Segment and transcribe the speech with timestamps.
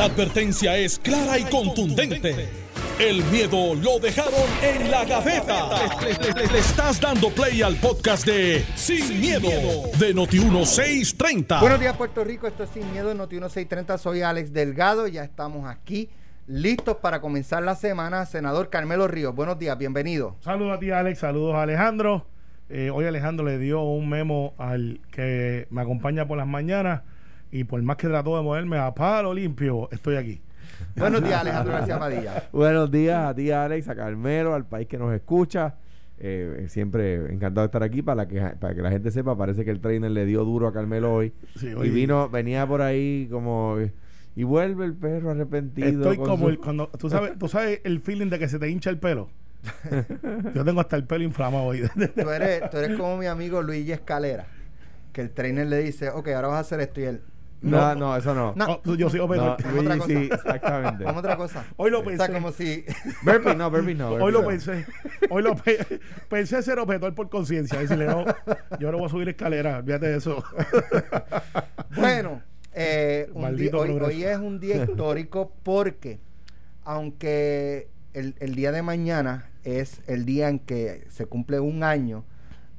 [0.00, 2.48] La advertencia es clara y contundente.
[2.98, 5.68] El miedo lo dejaron en la gaveta.
[6.00, 9.50] Le, estás dando play al podcast de Sin, miedo,
[9.98, 11.60] de Noti1630.
[11.60, 12.46] Buenos días, Puerto Rico.
[12.46, 13.98] Esto es Sin Miedo de Noti1630.
[13.98, 15.06] Soy Alex Delgado.
[15.06, 16.08] Ya estamos aquí
[16.46, 18.24] listos para comenzar la semana.
[18.24, 20.34] Senador Carmelo Ríos, buenos días, bienvenido.
[20.40, 21.18] Saludos a ti, Alex.
[21.18, 22.24] Saludos a Alejandro.
[22.70, 27.02] Eh, hoy Alejandro le dio un memo al que me acompaña por las mañanas
[27.52, 30.40] y por más que trató de moverme a palo limpio, estoy aquí.
[30.96, 32.48] Buenos días, Alejandro García Padilla.
[32.52, 35.76] Buenos días a ti, Alex, a Carmelo, al país que nos escucha.
[36.22, 39.36] Eh, siempre encantado de estar aquí para que, para que la gente sepa.
[39.36, 41.32] Parece que el trainer le dio duro a Carmelo hoy.
[41.62, 43.76] y vino, venía por ahí como.
[44.36, 46.10] Y vuelve el perro arrepentido.
[46.10, 46.88] Estoy como el, cuando.
[46.88, 49.30] ¿tú sabes, tú sabes el feeling de que se te hincha el pelo.
[50.54, 51.82] Yo tengo hasta el pelo inflamado hoy.
[52.14, 54.46] tú, eres, tú eres como mi amigo Luigi Escalera.
[55.12, 57.20] Que el trainer le dice, ok, ahora vas a hacer esto y él.
[57.62, 58.54] No, no, eso no.
[58.66, 59.56] Oh, yo soy operador.
[59.64, 60.08] No, otra cosa.
[60.08, 61.04] Sí, exactamente.
[61.04, 61.64] Vamos otra cosa.
[61.76, 62.22] Hoy lo pensé.
[62.22, 62.84] O sea, como si.
[63.22, 64.10] Burpee no, burpee no.
[64.10, 64.86] Hoy lo pensé.
[65.28, 65.78] Hoy lo pe
[66.28, 67.78] pensé ser operador por conciencia.
[67.78, 68.24] Decirle, no,
[68.78, 69.78] yo no voy a subir escalera.
[69.78, 70.42] Olvídate de eso.
[71.96, 76.20] bueno, eh, hoy, hoy, es un día histórico porque,
[76.84, 82.24] aunque el, el día de mañana es el día en que se cumple un año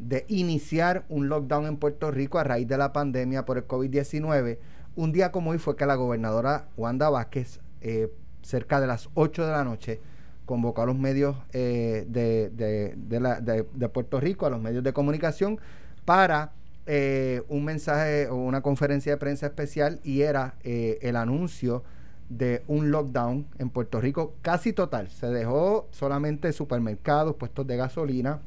[0.02, 4.58] de iniciar un lockdown en Puerto Rico a raíz de la pandemia por el COVID-19.
[4.96, 8.12] Un día como hoy fue que la gobernadora Wanda Vázquez, eh,
[8.42, 10.02] cerca de las 8 de la noche,
[10.46, 15.60] convocó a los medios eh, de, de, Puerto Rico, a los medios de comunicación,
[16.04, 16.52] para
[16.88, 21.84] eh, un mensaje o una conferencia de prensa especial y era el anuncio
[22.28, 25.10] de un lockdown en Puerto Rico casi total.
[25.10, 28.42] Se dejó solamente supermercados, puestos de gasolina,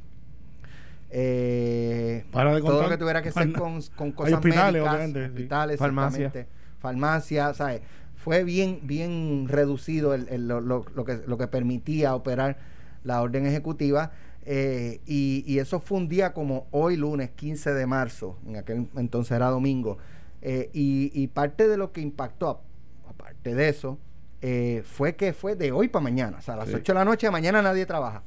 [1.10, 5.78] eh, Para de todo lo que tuviera que ser con, con cosas hospitales, médicas, hospitales,
[5.78, 6.32] farmacia,
[6.80, 7.82] farmacia, ¿sabes?
[8.16, 12.56] Fue bien, bien reducido el, lo, lo, que, lo que permitía operar
[13.04, 14.12] la orden ejecutiva.
[14.46, 19.32] Eh, y, eso fue un día como hoy, lunes 15 de marzo, en aquel entonces
[19.32, 19.98] era domingo.
[20.42, 22.60] Eh, y, parte de lo que impactó,
[23.08, 23.98] aparte de eso,
[24.42, 26.38] eh, fue que fue de hoy para mañana.
[26.38, 28.22] O sea, a las 8 de la noche, mañana nadie trabaja.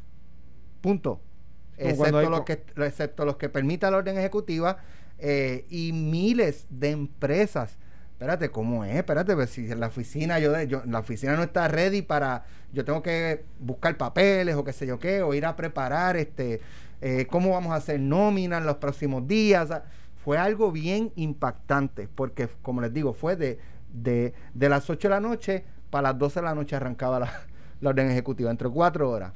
[0.81, 1.21] Punto
[1.77, 4.77] excepto los, que, excepto los que permita la orden ejecutiva
[5.19, 7.77] eh, y miles de empresas.
[8.11, 8.95] Espérate, ¿cómo es?
[8.95, 12.83] Espérate, pues si en la oficina yo, yo la oficina no está ready para yo
[12.83, 16.59] tengo que buscar papeles o qué sé yo qué o ir a preparar este
[17.01, 19.69] eh, cómo vamos a hacer nómina en los próximos días.
[20.23, 23.59] fue algo bien impactante porque como les digo, fue de
[23.93, 27.31] de, de las 8 de la noche para las 12 de la noche arrancaba la,
[27.81, 29.33] la orden ejecutiva, entre cuatro horas.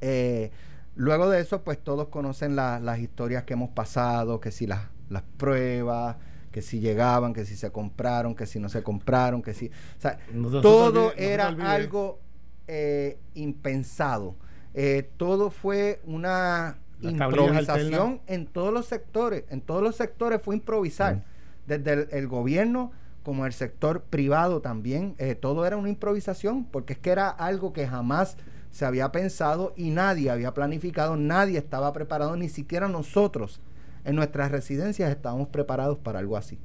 [0.00, 0.50] Eh,
[0.96, 4.80] Luego de eso, pues todos conocen las historias que hemos pasado, que si las,
[5.10, 6.16] las pruebas,
[6.50, 9.66] que si llegaban, que si se compraron, que si no se compraron, que si...
[9.66, 10.18] O sea,
[10.62, 12.18] todo era algo
[12.66, 14.36] eh, impensado.
[14.72, 19.44] Eh, todo fue una improvisación en todos los sectores.
[19.50, 21.24] En todos los sectores fue improvisar.
[21.66, 22.92] Desde el, gobierno
[23.22, 25.14] como el sector privado también.
[25.18, 28.38] Eh, todo era una improvisación porque es que era algo que jamás
[28.76, 33.58] se había pensado y nadie había planificado, nadie estaba preparado, ni siquiera nosotros
[34.04, 36.58] en nuestras residencias estábamos preparados para algo así.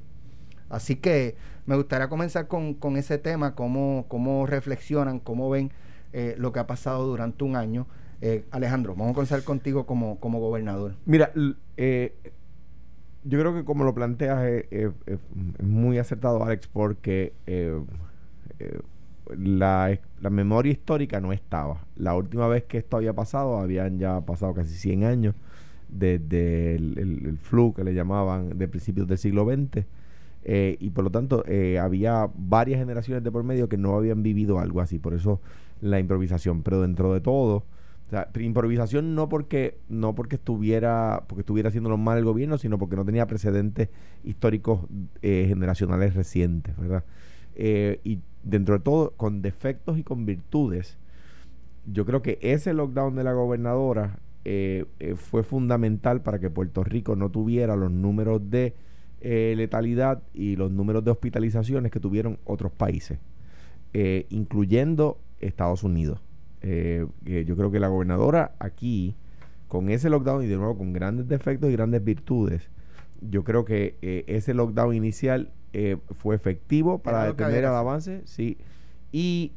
[0.68, 5.70] Así que me gustaría comenzar con, ese tema, cómo, cómo reflexionan, cómo ven
[6.12, 7.86] eh, lo que ha pasado durante un año.
[8.20, 10.96] Eh, Alejandro, vamos a comenzar contigo como, como gobernador.
[11.06, 11.32] Mira,
[11.78, 12.14] eh,
[13.24, 14.92] yo creo que como lo planteas es
[15.62, 17.32] muy acertado, Alex, porque
[19.34, 19.98] la,
[20.30, 21.84] memoria histórica no estaba.
[21.96, 25.34] La última vez que esto había pasado, habían ya pasado casi 100 años
[25.88, 29.84] desde el, flu que le llamaban de principios del siglo XX.
[30.44, 34.22] Eh, y por lo tanto, eh, había varias generaciones de por medio que no habían
[34.22, 34.98] vivido algo así.
[34.98, 35.40] Por eso
[35.80, 36.62] la improvisación.
[36.62, 37.64] Pero dentro de todo,
[38.06, 42.78] o sea, improvisación no porque no porque estuviera porque estuviera haciéndolo mal el gobierno, sino
[42.78, 43.88] porque no tenía precedentes
[44.24, 44.80] históricos
[45.22, 47.04] eh, generacionales recientes, ¿verdad?
[47.54, 50.98] y dentro de todo, con defectos y con virtudes,
[51.86, 56.82] yo creo que ese lockdown de la gobernadora eh, eh, fue fundamental para que Puerto
[56.82, 58.74] Rico no tuviera los números de
[59.20, 63.18] eh, letalidad y los números de hospitalizaciones que tuvieron otros países,
[64.30, 66.20] incluyendo Estados Unidos.
[66.62, 69.14] yo creo que la gobernadora aquí,
[69.68, 72.70] con ese lockdown y de nuevo con grandes defectos y grandes virtudes,
[73.30, 73.96] yo creo que
[74.26, 78.58] ese lockdown inicial eh, fue efectivo para detener el avance, sí,
[79.10, 79.52] y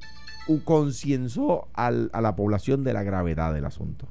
[0.63, 4.07] concienzó a la población de la gravedad del asunto.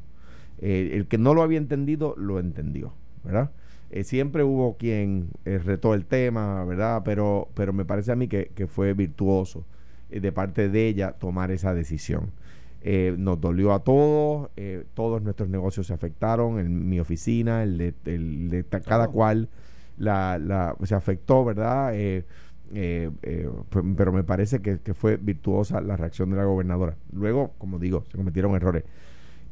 [0.58, 2.92] Eh, el que no lo había entendido, lo entendió,
[3.24, 3.50] ¿verdad?
[3.90, 7.02] Eh, siempre hubo quien retó el tema, ¿verdad?
[7.04, 9.64] Pero, pero me parece a mí que, fue virtuoso
[10.10, 12.32] eh, de parte de ella tomar esa decisión.
[12.86, 14.50] Eh, nos dolió a todos,
[14.92, 19.48] todos nuestros negocios se afectaron, en mi oficina, el de, el de cada cual
[19.96, 21.94] la, la, se afectó, ¿verdad?
[23.96, 26.96] pero me parece que, que, fue virtuosa la reacción de la gobernadora.
[27.12, 28.84] Luego, como digo, se cometieron errores.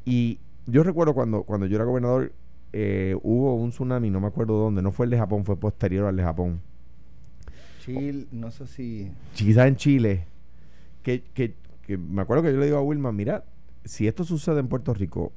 [0.05, 2.33] Y yo recuerdo cuando, cuando yo era gobernador,
[2.73, 6.07] eh, hubo un tsunami, no me acuerdo dónde, no fue el de Japón, fue posterior
[6.07, 6.61] al de Japón.
[7.81, 9.11] Chile, no sé si...
[9.35, 10.25] Quizás en Chile,
[11.03, 11.55] que, que,
[11.99, 13.45] me acuerdo que yo le digo a Wilma, mira,
[13.85, 15.33] si esto sucede en Puerto Rico,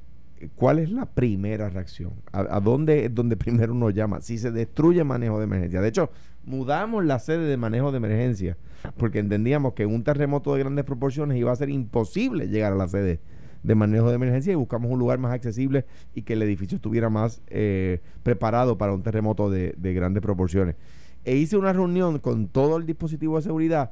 [0.54, 2.12] ¿cuál es la primera reacción?
[2.32, 4.20] ¿A, dónde es donde primero uno llama?
[4.20, 5.80] Si se destruye manejo de emergencia.
[5.80, 6.10] De hecho,
[6.44, 8.56] mudamos la sede de manejo de emergencia
[8.96, 12.88] porque entendíamos que un terremoto de grandes proporciones iba a ser imposible llegar a la
[12.88, 13.20] sede
[13.62, 17.10] de manejo de emergencia y buscamos un lugar más accesible y que el edificio estuviera
[17.10, 20.76] más eh, preparado para un terremoto de, grandes proporciones.
[21.24, 23.90] E hice una reunión con todo el dispositivo de seguridad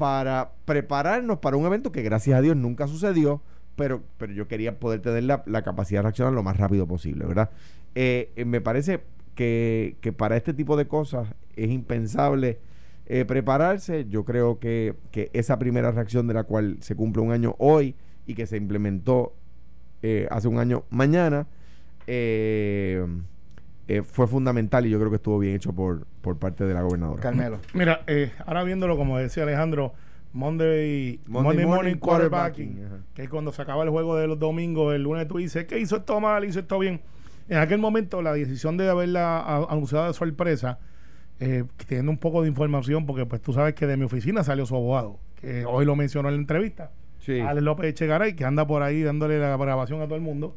[0.00, 3.42] para prepararnos para un evento que gracias a Dios nunca sucedió,
[3.76, 7.50] pero, pero yo quería poder tener la, capacidad de reaccionar lo más rápido posible, ¿verdad?
[7.94, 9.00] Eh, eh, me parece
[9.34, 12.58] que, para este tipo de cosas es impensable
[13.26, 14.06] prepararse.
[14.08, 17.96] Yo creo que, que esa primera reacción de la cual se cumple un año hoy,
[18.30, 19.34] y que se implementó
[20.02, 21.48] eh, hace un año mañana,
[23.88, 26.74] eh, eh, fue fundamental y yo creo que estuvo bien hecho por, por parte de
[26.74, 27.20] la gobernadora.
[27.20, 27.58] Carmelo.
[27.74, 28.04] Mira,
[28.46, 29.92] ahora viéndolo, como decía Alejandro,
[30.32, 32.78] Monday, Monday, Morning, Quarterbacking,
[33.14, 35.78] que es cuando se acaba el juego de los domingos, el lunes tú dices, ¿qué
[35.78, 36.44] hizo esto mal?
[36.44, 37.00] ¿Hizo esto bien?
[37.48, 40.78] En aquel momento, la decisión de haberla anunciado de sorpresa,
[41.38, 44.76] teniendo un poco de información, porque pues tú sabes que de mi oficina salió su
[44.76, 47.40] abogado, que hoy lo mencionó en la entrevista sí.
[47.40, 50.56] Alex López Echegaray, que anda por ahí dándole la grabación a todo el mundo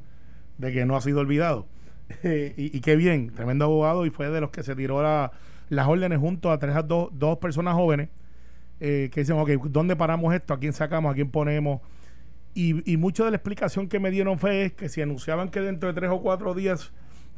[0.58, 1.68] de que no ha sido olvidado.
[2.24, 6.52] y, qué bien, tremendo abogado y fue de los que se tiró las órdenes junto
[6.52, 8.10] a tres a dos, dos personas jóvenes
[8.80, 10.54] eh, que dicen, ok, ¿dónde paramos esto?
[10.54, 11.12] ¿A quién sacamos?
[11.12, 11.82] ¿A quién ponemos?
[12.54, 15.88] Y, y mucho de la explicación que me dieron fue que si anunciaban que dentro
[15.88, 16.92] de tres o cuatro días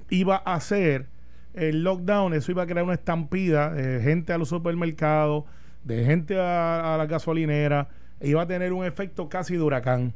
[0.10, 1.08] iba a ser
[1.54, 5.46] el lockdown, eso iba a crear una estampida de gente a los supermercados,
[5.84, 7.90] de gente a, a la gasolinera,
[8.22, 10.14] iba a tener un efecto casi de huracán.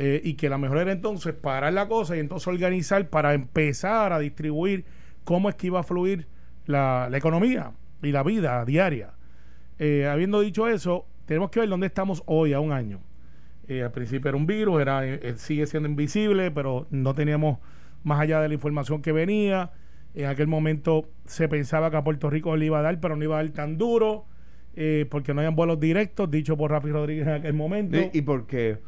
[0.00, 4.12] Eh, y que la mejor era entonces parar la cosa y entonces organizar para empezar
[4.12, 4.84] a distribuir
[5.24, 6.28] cómo es que iba a fluir
[6.66, 9.14] la, economía y la vida diaria.
[9.80, 13.00] Eh, habiendo dicho eso, tenemos que ver dónde estamos hoy a un año.
[13.66, 15.02] Eh, al principio era un virus, era,
[15.36, 17.58] sigue siendo invisible, pero no teníamos
[18.04, 19.72] más allá de la información que venía.
[20.14, 23.24] En aquel momento se pensaba que a Puerto Rico le iba a dar, pero no
[23.24, 24.26] iba a dar tan duro.
[25.10, 27.98] Porque no hayan vuelos directos, dicho por Rafi Rodríguez en aquel momento.
[28.12, 28.78] ¿Y, por qué?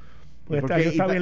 [0.50, 0.62] Pues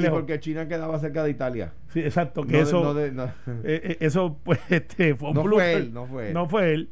[0.09, 1.73] porque, China quedaba cerca de Italia.
[1.89, 2.43] Sí, exacto.
[2.45, 3.29] Que eso, eh,
[3.63, 6.33] eh, eso pues, este, fue no fue él, no fue él.
[6.33, 6.89] No fue él.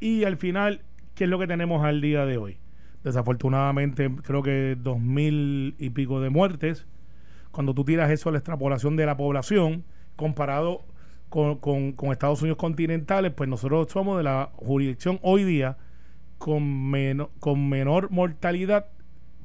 [0.00, 0.80] y al final,
[1.14, 2.56] ¿qué es lo que tenemos al día de hoy?
[3.04, 6.86] Desafortunadamente, creo que dos mil y pico de muertes.
[7.50, 9.84] Cuando tú tiras eso a la extrapolación de la población,
[10.16, 10.86] comparado
[11.28, 15.76] con, con, con Estados Unidos continentales, pues nosotros somos de la jurisdicción hoy día
[16.38, 18.86] con, con menor mortalidad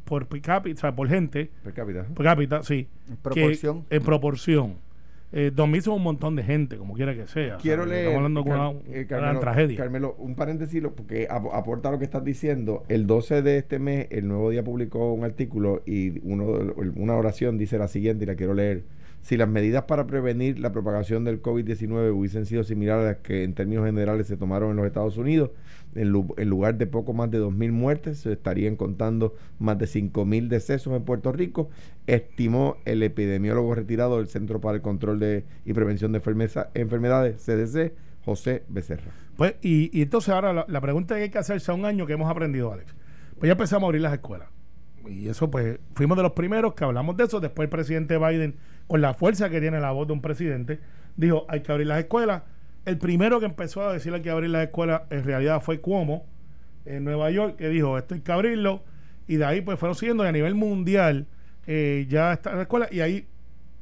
[0.08, 1.52] por cápita, por gente.
[1.64, 2.04] Per cápita.
[2.06, 2.88] Por cápita, sí.
[3.10, 3.86] En proporción.
[3.90, 4.88] en proporción.
[5.34, 7.58] Eh, 2000 son un montón de gente, como quiera que sea.
[7.58, 8.08] Quiero leer.
[8.08, 9.78] Estamos hablando de una, eh, tragedia.
[9.78, 12.86] Carmelo, un paréntesis, porque aporta lo que estás diciendo.
[12.88, 17.58] El 12 de este mes, el Nuevo Día publicó un artículo y uno, una oración
[17.58, 18.84] dice la siguiente, y la quiero leer.
[19.22, 23.44] Si las medidas para prevenir la propagación del COVID-19 hubiesen sido similares a las que
[23.44, 25.50] en términos generales se tomaron en los Estados Unidos,
[25.98, 30.96] en, lugar de poco más de 2.000 muertes, se estarían contando más de 5.000 decesos
[30.96, 31.70] en Puerto Rico,
[32.06, 36.22] estimó el epidemiólogo retirado del Centro para el Control de, y Prevención de
[36.76, 39.12] Enfermedades, CDC, José Becerra.
[39.36, 42.30] Pues, y, entonces ahora la, pregunta que hay que hacerse a un año que hemos
[42.30, 42.94] aprendido, Alex.
[43.40, 44.50] Pues ya empezamos a abrir las escuelas.
[45.08, 47.40] Y eso, pues, fuimos de los primeros que hablamos de eso.
[47.40, 48.56] Después el presidente Biden,
[48.88, 50.80] con la fuerza que tiene la voz de un presidente,
[51.16, 52.44] dijo, hay que abrir las escuelas
[52.88, 56.26] el primero que empezó a decirle que abrir la escuela en realidad fue Cuomo
[56.86, 58.82] en Nueva York, que dijo esto hay que abrirlo,
[59.28, 61.28] y de ahí pues fueron siguiendo y a nivel mundial
[61.68, 63.28] eh, ya está la escuela, y ahí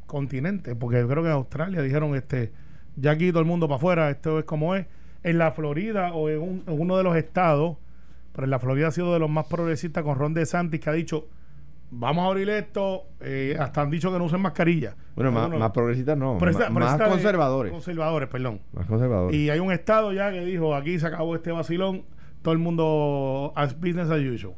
[0.07, 2.51] continente, porque yo creo que en Australia dijeron este
[2.95, 4.87] ya aquí todo el mundo para afuera, esto es como es.
[5.21, 7.77] En la Florida o en, uno de los estados,
[8.31, 10.93] pero en la Florida ha sido de los más progresistas con Ron DeSantis que ha
[10.93, 11.27] dicho
[11.97, 14.95] vamos a abrir esto, eh, hasta han dicho que no usen mascarilla.
[15.15, 17.71] Bueno, más, progresistas no, más, conservadores.
[17.71, 18.61] Conservadores, perdón.
[18.73, 19.35] Más conservadores.
[19.35, 22.03] Y hay un estado ya que dijo, aquí se acabó este vacilón,
[22.41, 24.55] todo el mundo as business as usual.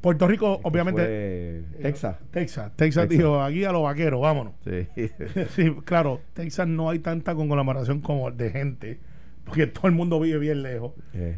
[0.00, 1.64] Puerto Rico, obviamente.
[1.82, 2.16] Texas.
[2.30, 2.72] Texas.
[2.76, 4.54] Texas dijo, aquí a los vaqueros, vámonos.
[4.64, 4.86] Sí.
[5.50, 9.00] sí, claro, Texas no hay tanta conglomeración como de gente,
[9.44, 10.92] porque todo el mundo vive bien lejos.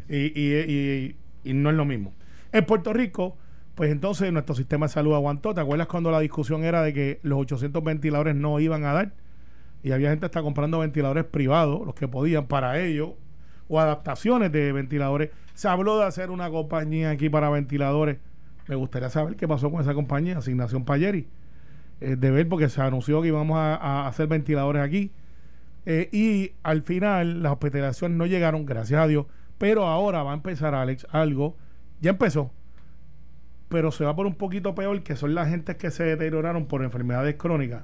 [0.07, 2.13] Y, y, y, y no es lo mismo.
[2.51, 3.37] En Puerto Rico
[3.81, 5.55] pues entonces nuestro sistema de salud aguantó.
[5.55, 9.13] ¿Te acuerdas cuando la discusión era de que los 800 ventiladores no iban a dar?
[9.81, 13.13] Y había gente que está comprando ventiladores privados, los que podían para ellos,
[13.67, 15.31] o adaptaciones de ventiladores.
[15.55, 18.19] Se habló de hacer una compañía aquí para ventiladores.
[18.67, 21.27] Me gustaría saber qué pasó con esa compañía, Asignación Payeri.
[22.01, 25.11] Eh, de ver, porque se anunció que íbamos a, hacer ventiladores aquí.
[25.87, 29.25] Eh, y al final las hospitalizaciones no llegaron, gracias a Dios.
[29.57, 31.57] Pero ahora va a empezar, Alex, algo.
[31.99, 32.51] Ya empezó,
[33.71, 36.83] pero se va por un poquito peor, que son las gentes que se deterioraron por
[36.83, 37.83] enfermedades crónicas,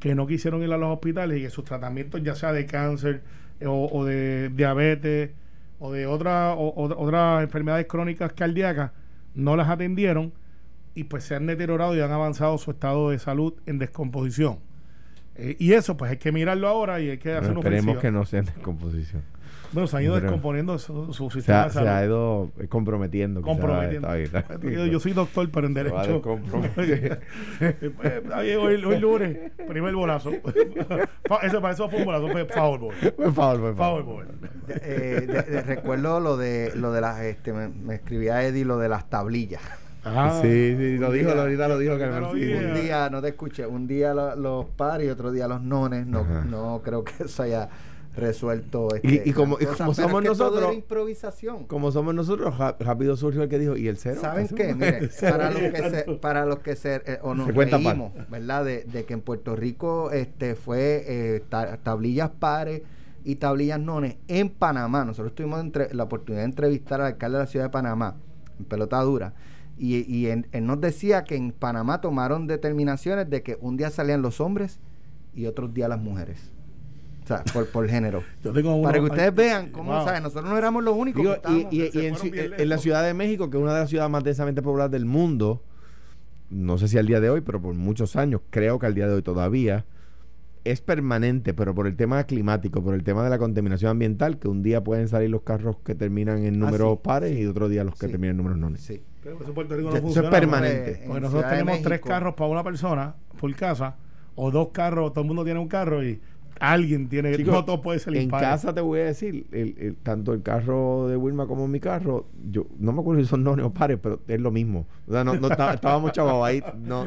[0.00, 3.22] que no quisieron ir a los hospitales y que sus tratamientos, ya sea de cáncer
[3.60, 5.30] eh, o, de diabetes
[5.78, 8.90] o de otra, otras enfermedades crónicas cardíacas,
[9.36, 10.32] no las atendieron
[10.96, 14.58] y pues se han deteriorado y han avanzado su estado de salud en descomposición.
[15.36, 18.24] Eh, y eso pues hay que mirarlo ahora y hay que hacer Esperemos que no
[18.24, 19.22] sea en descomposición.
[19.72, 21.86] Bueno, se ha ido descomponiendo su, sistema de salud.
[21.86, 23.42] Se ha ido comprometiendo.
[23.42, 24.08] comprometiendo.
[24.86, 26.22] Yo soy doctor, pero en derecho.
[28.36, 30.32] hoy, hoy lunes, primer bolazo.
[31.42, 32.94] eso, para eso fue un bolazo, fue foul ball.
[33.16, 34.26] Fue foul,
[34.68, 39.62] eh, recuerdo lo de, lo de las, este, me, escribía Eddie lo de las tablillas.
[40.04, 43.86] Ah, sí, sí, lo dijo, ahorita lo dijo que Un día, no te escuché, un
[43.86, 47.68] día los, pares y otro día los nones, no, no creo que eso haya
[48.16, 48.88] resuelto.
[49.02, 50.74] y, este, como, como somos nosotros.
[50.74, 51.64] improvisación.
[51.64, 54.20] Como somos nosotros, rápido surgió el que dijo, ¿y el cero?
[54.20, 54.74] ¿Saben qué?
[54.74, 58.64] Mire, para los que se, para los que se, eh, o nos reímos, ¿verdad?
[58.64, 61.42] De, de, que en Puerto Rico este fue eh,
[61.82, 62.82] tablillas pares
[63.24, 65.04] y tablillas nones en Panamá.
[65.04, 68.16] Nosotros tuvimos entre, la oportunidad de entrevistar al alcalde de la ciudad de Panamá,
[68.58, 69.34] en pelota dura.
[69.80, 74.22] Y, y él nos decía que en Panamá tomaron determinaciones de que un día salían
[74.22, 74.80] los hombres
[75.36, 76.50] y otros días las mujeres
[77.28, 78.22] sea, por, por género.
[78.82, 81.38] Para que ustedes vean cómo, Nosotros no éramos los únicos
[81.70, 84.90] Y, en, la Ciudad de México, que es una de las ciudades más densamente pobladas
[84.90, 85.62] del mundo,
[86.50, 89.06] no sé si al día de hoy, pero por muchos años, creo que al día
[89.06, 89.84] de hoy todavía,
[90.64, 94.48] es permanente, pero por el tema climático, por el tema de la contaminación ambiental, que
[94.48, 97.84] un día pueden salir los carros que terminan en ah, números pares y otro día
[97.84, 98.80] los que terminan en números nones.
[98.82, 99.02] Sí.
[99.22, 101.02] Pero eso, Puerto Rico no eso es permanente.
[101.06, 103.96] Porque, nosotros tenemos tres carros para una persona por casa,
[104.34, 106.20] o dos carros, todo el mundo tiene un carro y
[106.60, 110.42] alguien tiene que no todo puede En casa te voy a decir, el, tanto el
[110.42, 113.98] carro de Wilma como mi carro, yo no me acuerdo si son nones o pares,
[114.02, 114.86] pero es lo mismo.
[115.06, 116.62] O sea, no, no estábamos chavos ahí.
[116.78, 117.06] No.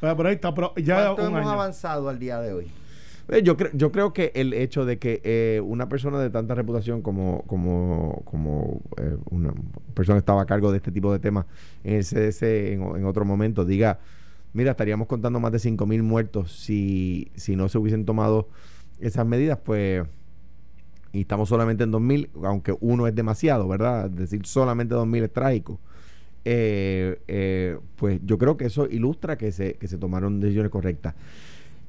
[0.00, 2.66] Pero, ahí está, pero ya hemos avanzado al día de hoy?
[3.28, 6.54] Eh, yo, creo yo creo que el hecho de que eh, una persona de tanta
[6.54, 9.54] reputación como, como, como eh, una
[9.94, 11.46] persona que estaba a cargo de este tipo de temas
[11.84, 13.98] en el CDC en, en otro momento diga
[14.54, 18.48] mira, estaríamos contando más de 5.000 muertos si, si no se hubiesen tomado
[19.00, 20.06] esas medidas, pues,
[21.12, 24.08] y estamos solamente en 2.000, aunque uno es demasiado, ¿verdad?
[24.08, 25.80] Decir, solamente 2.000 es trágico.
[26.46, 31.14] Eh, eh, pues yo creo que eso ilustra que se, que se tomaron decisiones correctas.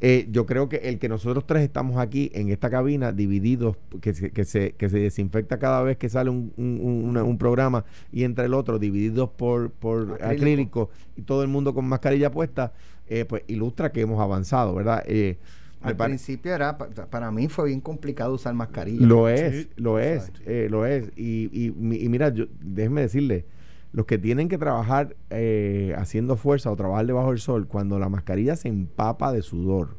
[0.08, 4.14] Eh, yo creo que el que nosotros tres estamos aquí en esta cabina divididos, que
[4.14, 8.46] se, que se, que se desinfecta cada vez que sale un, un, programa y entre
[8.46, 10.92] el otro, divididos por, por acrílico.
[11.18, 12.72] y todo el mundo con mascarilla puesta,
[13.08, 15.04] eh, pues ilustra que hemos avanzado, ¿verdad?
[15.08, 15.40] Eh,
[15.82, 19.08] Al principio era, para mí fue bien complicado usar mascarilla.
[19.08, 20.32] Lo es, lo es,
[20.70, 21.06] lo es.
[21.16, 23.48] Y, y, y mira, yo, déjeme decirle,
[23.96, 28.10] los que tienen que trabajar eh, haciendo fuerza o trabajar debajo del sol, cuando la
[28.10, 29.96] mascarilla se empapa de sudor,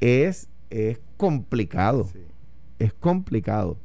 [0.00, 2.08] es, es complicado.
[2.78, 3.76] Es complicado.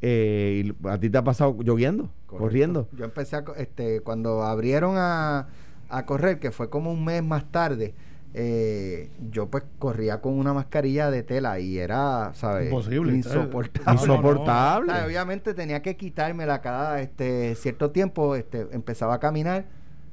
[0.00, 2.08] Eh, ¿A ti te ha pasado lloviendo?
[2.24, 2.88] ¿Corriendo?
[2.96, 5.48] Yo empecé a, este, cuando abrieron a,
[5.90, 7.94] a correr, que fue como un mes más tarde,
[8.36, 12.66] eh, yo pues corría con una mascarilla de tela y era, ¿sabes?
[12.66, 13.14] Imposible.
[13.14, 13.92] Insoportable.
[13.92, 14.92] Insoportable.
[15.04, 19.66] obviamente tenía que quitármela cada este cierto tiempo, este empezaba a caminar,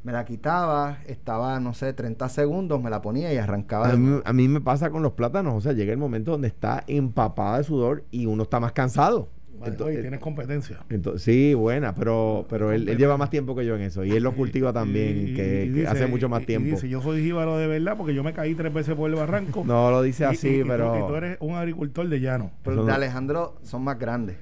[0.03, 3.89] me la quitaba, estaba, no sé, 30 segundos, me la ponía y arrancaba.
[3.89, 6.47] A mí, a mí me pasa con los plátanos, o sea, llega el momento donde
[6.47, 9.29] está empapada de sudor y uno está más cansado
[9.65, 10.79] entonces, tienes competencia.
[10.89, 14.03] Entonces, sí, buena, pero, pero él, lleva más tiempo que yo en eso.
[14.03, 16.69] Y él lo cultiva también, que, hace mucho más tiempo.
[16.69, 19.15] Y dice, yo soy jíbaro de verdad porque yo me caí tres veces por el
[19.15, 19.63] barranco.
[19.65, 20.97] no lo dice así, pero...
[20.97, 22.51] Y tú, eres un agricultor de llano.
[22.63, 24.37] Pero de Alejandro son más grandes.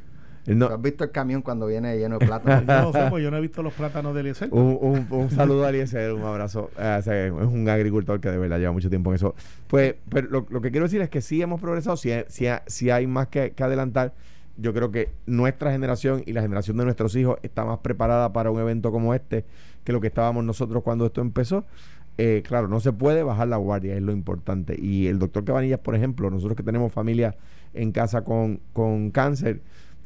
[0.47, 2.65] has visto el camión cuando viene lleno de plátanos?
[2.65, 4.49] yo no sé, pues yo no he visto los plátanos de Eliezer.
[4.51, 6.71] Un, un, saludo a Eliezer, un abrazo.
[6.77, 9.35] Eh, es un agricultor que de verdad lleva mucho tiempo en eso.
[9.67, 12.11] Pues, pero lo, que quiero decir es que sí hemos progresado, sí,
[12.67, 14.13] sí, hay más que, que adelantar
[14.59, 18.51] yo creo que nuestra generación y la generación de nuestros hijos está más preparada para
[18.51, 19.45] un evento como este
[19.83, 21.65] que lo que estábamos nosotros cuando esto empezó.
[22.17, 24.75] Eh, claro, no se puede bajar la guardia, es lo importante.
[24.77, 27.35] Y el doctor Cabanillas, por ejemplo, nosotros que tenemos familia
[27.73, 29.61] en casa con, con cáncer,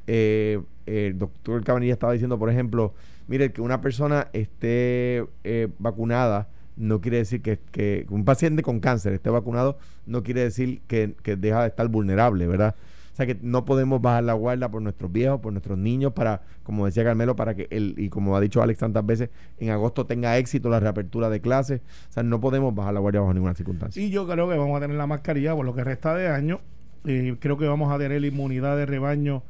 [0.06, 2.94] eh, el doctor Cabanillas estaba diciendo, por ejemplo,
[3.28, 8.80] Mire, que una persona esté eh, vacunada no quiere decir que, que, un paciente con
[8.80, 12.76] cáncer esté vacunado, no quiere decir que, que deja de estar vulnerable, ¿verdad?
[13.14, 16.42] O sea que no podemos bajar la guardia por nuestros viejos, por nuestros niños, para,
[16.64, 19.30] como decía Carmelo, para que él, y como ha dicho Alex tantas veces,
[19.60, 21.82] en agosto tenga éxito la reapertura de clases.
[22.10, 24.02] O sea, no podemos bajar la guardia bajo ninguna circunstancia.
[24.02, 26.62] Y yo creo que vamos a tener la mascarilla por lo que resta de año.
[27.06, 29.44] y creo que vamos a tener la inmunidad de rebaño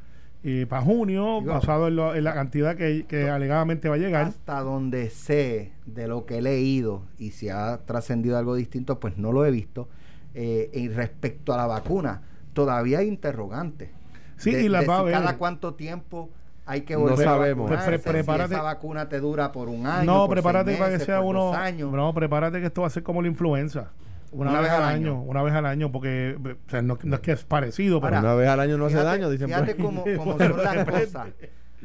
[0.46, 4.25] eh, para junio, basado en, la cantidad que, alegadamente va a llegar.
[4.25, 9.17] Hasta donde sé de lo que he leído y si ha trascendido algo distinto, pues
[9.17, 9.88] no lo he visto.
[10.34, 12.24] Eh, y respecto a la vacuna,
[12.54, 13.90] todavía hay interrogantes.
[14.38, 16.30] Sí, y la va Cada cuánto tiempo
[16.66, 17.72] hay que volver no sabemos.
[17.72, 18.50] a prepárate.
[18.50, 20.06] Si esa vacuna te dura por un año.
[20.06, 21.54] No, prepárate para que sea uno.
[21.54, 21.92] Años.
[21.92, 23.92] No, prepárate que esto va a ser como la influenza.
[24.32, 27.44] Una, vez, al año, una vez al año, porque o sea, no, es que es
[27.44, 30.86] parecido, pero una vez al año no hace daño, dicen Fíjate cómo, cómo son las
[30.86, 31.28] cosas.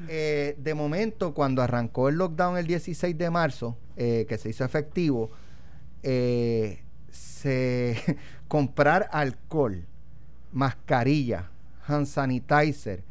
[0.08, 4.64] Eh, de momento, cuando arrancó el lockdown el 16 de marzo, eh, que se hizo
[4.64, 5.30] efectivo,
[6.02, 7.96] eh, se
[8.48, 9.84] comprar alcohol
[10.52, 11.50] mascarilla,
[11.86, 13.02] hand sanitizer.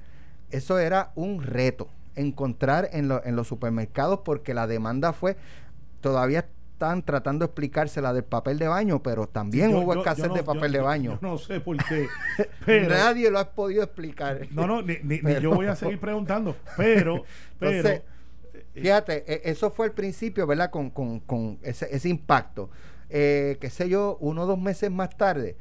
[0.50, 5.38] Eso era un reto encontrar en, en los supermercados porque la demanda fue,
[6.02, 6.46] todavía
[6.78, 10.80] están tratando de explicársela del papel de baño, pero también hubo escasez de papel de
[10.80, 11.18] baño.
[11.22, 12.08] no sé por qué.
[12.88, 14.48] Nadie lo ha podido explicar.
[14.52, 17.24] No, no, ni, yo voy a seguir preguntando, pero...
[17.60, 18.04] pero eh,
[18.76, 20.70] fíjate, e, eso fue el principio, ¿verdad?
[20.70, 22.70] Con, con, con ese, ese impacto.
[23.10, 25.56] Eh, qué sé yo, uno o dos meses más tarde,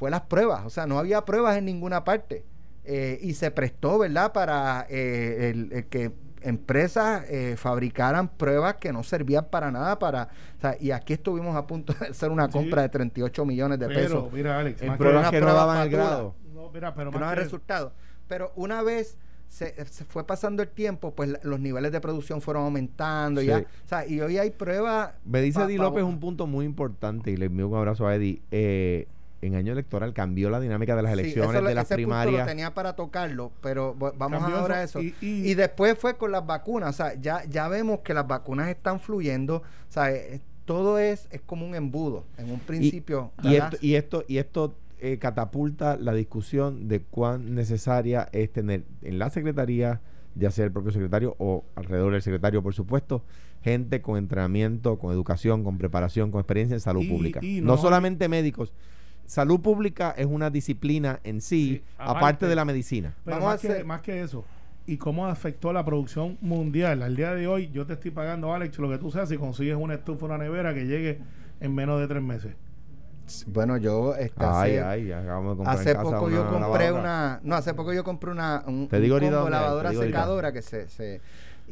[0.00, 2.42] fue las pruebas, o sea, no había pruebas en ninguna parte.
[2.84, 9.02] Eh, y se prestó, ¿verdad?, para eh, el, que empresas eh, fabricaran pruebas que no
[9.02, 12.80] servían para nada para o sea, y aquí estuvimos a punto de hacer una compra
[12.80, 16.70] de 38 millones de pesos mira Alex en pruebas que no daban el grado no,
[16.70, 17.92] mira, pero que no resultado
[18.26, 19.18] pero una vez
[19.50, 23.42] se, fue pasando el tiempo, pues los niveles de producción fueron aumentando.
[23.42, 25.12] Ya, o sea, y hoy hay pruebas.
[25.24, 28.40] Me dice Eddie López un punto muy importante y le envío un abrazo a Eddie.
[28.50, 29.08] Eh,
[29.42, 32.40] en año electoral cambió la dinámica de las elecciones, de las primarias.
[32.40, 35.00] lo tenía para tocarlo, pero vamos ahora a eso.
[35.00, 39.00] Y, después fue con las vacunas, o sea, ya, ya vemos que las vacunas están
[39.00, 43.32] fluyendo, o sea, eh, todo es, es como un embudo en un principio.
[43.42, 48.84] Y, esto, y esto, y esto eh, catapulta la discusión de cuán necesaria es tener
[49.02, 50.00] en la Secretaría,
[50.34, 53.24] ya sea el propio secretario o alrededor del secretario, por supuesto,
[53.62, 57.40] gente con entrenamiento, con educación, con preparación, con experiencia en salud pública.
[57.42, 58.72] no solamente médicos,
[59.30, 63.14] salud pública es una disciplina en sí, aparte, de la medicina.
[63.24, 64.44] Pero más, que, más que eso,
[64.86, 67.04] ¿y cómo afectó la producción mundial?
[67.04, 69.76] Al día de hoy, yo te estoy pagando, Alex, lo que tú seas, si consigues
[69.76, 71.20] una estufa, una nevera que llegue
[71.60, 72.54] en menos de tres meses.
[73.46, 78.88] Bueno, yo este, hace, poco yo compré una, no, hace poco yo compré una un,
[78.88, 81.20] te digo lavadora secadora que se, se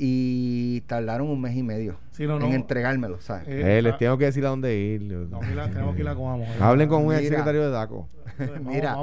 [0.01, 3.49] y tardaron un mes y medio en entregármelo, ¿sabes?
[3.49, 5.03] Eh, eh, les tengo que decir a dónde ir.
[5.03, 6.47] No, tenemos que ir a Coamo.
[6.61, 8.09] Hablen con un secretario de DACO.
[8.63, 8.97] Mira,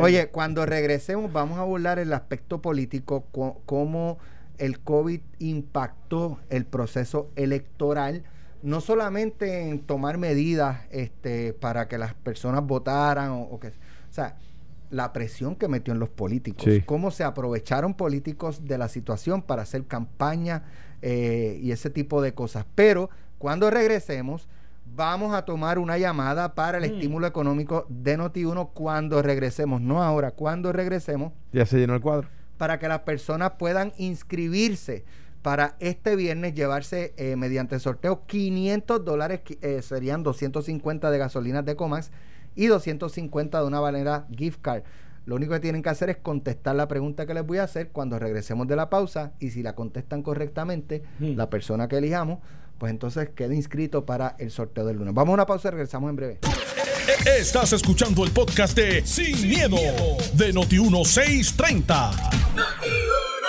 [0.00, 3.26] oye, cuando regresemos vamos a burlar el aspecto político,
[3.66, 4.18] cómo
[4.58, 8.22] el COVID impactó el proceso electoral,
[8.62, 13.68] no solamente en tomar medidas este, para que las personas votaran o, o que...
[13.68, 14.36] O sea,
[14.92, 19.62] la presión que metió en los políticos, cómo se aprovecharon políticos de la situación para
[19.62, 20.64] hacer campaña
[21.00, 22.66] eh, y ese tipo de cosas.
[22.74, 24.48] Pero cuando regresemos,
[24.94, 26.94] vamos a tomar una llamada para el mm.
[26.94, 31.32] estímulo económico de Noti1 cuando regresemos, no ahora, cuando regresemos.
[31.52, 32.28] Ya se llenó el cuadro.
[32.58, 35.04] Para que las personas puedan inscribirse
[35.40, 41.76] para este viernes llevarse eh, mediante sorteo 500 dólares, eh, serían 250 de gasolinas de
[41.76, 42.10] Comax
[42.54, 44.82] y 250 de una manera gift card.
[45.24, 47.90] Lo único que tienen que hacer es contestar la pregunta que les voy a hacer
[47.90, 51.36] cuando regresemos de la pausa y si la contestan correctamente, hmm.
[51.36, 52.40] la persona que elijamos,
[52.78, 55.14] pues entonces quede inscrito para el sorteo del lunes.
[55.14, 56.38] Vamos a una pausa y regresamos en breve.
[57.38, 59.76] Estás escuchando el podcast de Sin, miedo,
[60.34, 62.32] de Noti1630.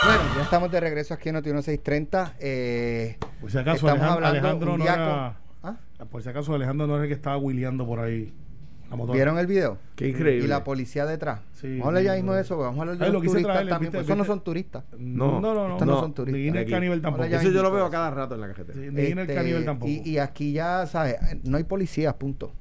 [0.04, 2.34] Bueno, ya estamos de regreso aquí en Noti1630.
[2.39, 5.78] Eh, por si acaso Alejandro, no era, ¿Ah?
[6.12, 8.34] Por si acaso Alejandro no era el que estaba wheeleando por ahí.
[9.12, 9.77] ¿Vieron el video?
[9.95, 10.45] Qué increíble.
[10.45, 11.41] Y la policía detrás.
[11.62, 12.58] vamos a hablar ya mismo de eso.
[12.58, 13.91] Vamos a hablar de los turistas también.
[13.91, 14.84] Pues esos no son turistas.
[14.97, 15.73] No, no, no.
[15.73, 16.39] Estos no, son turistas.
[16.39, 17.25] Ni en el caníbal tampoco.
[17.25, 18.73] Eso yo lo veo a cada rato en la cajeta.
[18.75, 19.91] ni en el caníbal este, tampoco.
[19.91, 21.15] Y, aquí ya, ¿sabes?
[21.43, 22.51] No hay policías, punto.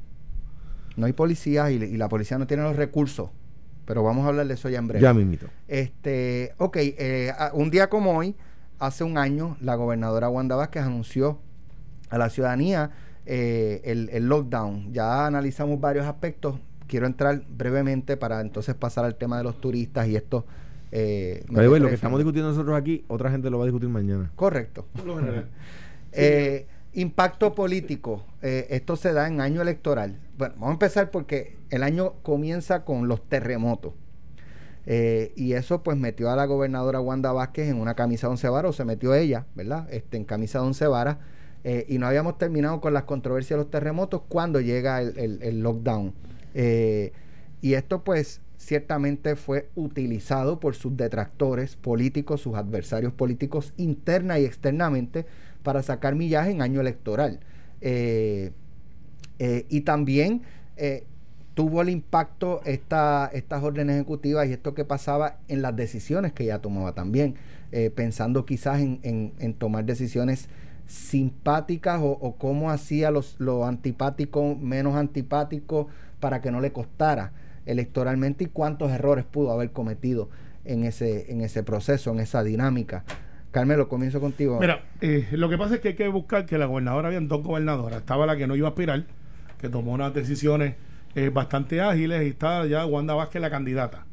[0.97, 3.31] No hay policías y, y, la policía no tiene los recursos.
[3.85, 5.03] Pero vamos a hablar de eso ya en breve.
[5.03, 5.47] Ya mismito.
[5.67, 8.37] Este, ok, eh, un día como hoy,
[8.79, 11.39] hace un año, la gobernadora Wanda Vázquez anunció
[12.11, 12.91] a la ciudadanía
[13.27, 14.93] eh, el, el lockdown.
[14.93, 16.57] Ya analizamos varios aspectos
[16.93, 20.45] quiero entrar brevemente para entonces pasar al tema de los turistas y estos
[20.91, 24.31] Eh, lo que estamos discutiendo nosotros aquí, otra gente lo va a discutir mañana.
[24.37, 24.87] Correcto.
[26.15, 28.27] Eh, impacto político.
[28.43, 30.19] Eh, esto se da en año electoral.
[30.37, 33.95] Bueno, vamos a empezar porque el año comienza con los terremotos.
[34.85, 38.47] Eh, y eso pues metió a la gobernadora Wanda Vázquez en una camisa de once
[38.51, 39.89] varas, o se metió ella, ¿verdad?
[39.91, 41.17] Este, en camisa de once varas.
[41.65, 46.13] Y no habíamos terminado con las controversias de los terremotos cuando llega el, el lockdown.
[46.55, 54.45] y esto pues ciertamente fue utilizado por sus detractores políticos, sus adversarios políticos interna y
[54.45, 55.27] externamente
[55.63, 57.41] para sacar millaje en año electoral.
[57.81, 58.53] Eh,
[59.41, 60.43] eh, y también
[60.77, 61.05] eh,
[61.55, 66.45] tuvo el impacto esta, estas órdenes ejecutivas y esto que pasaba en las decisiones que
[66.45, 67.35] ella tomaba también,
[67.95, 70.51] pensando quizás en, tomar decisiones
[70.93, 75.89] simpáticas o, cómo hacía los, lo antipático menos antipático
[76.21, 77.33] para que no le costara
[77.65, 80.29] electoralmente y cuántos errores pudo haber cometido
[80.67, 83.05] en ese, en ese proceso, en esa dinámica.
[83.53, 84.59] Carmelo, comienzo contigo.
[84.61, 87.43] Mira, eh, lo que pasa es que hay que buscar que la gobernadora, habían dos
[87.43, 88.01] gobernadoras.
[88.01, 89.05] Estaba la que no iba a aspirar,
[89.59, 90.75] que tomó unas decisiones
[91.15, 94.07] eh, bastante ágiles, y estaba ya Wanda Vázquez, la candidata.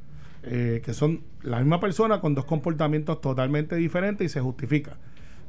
[0.44, 4.96] Eh, que son la misma persona con dos comportamientos totalmente diferentes y se justifica.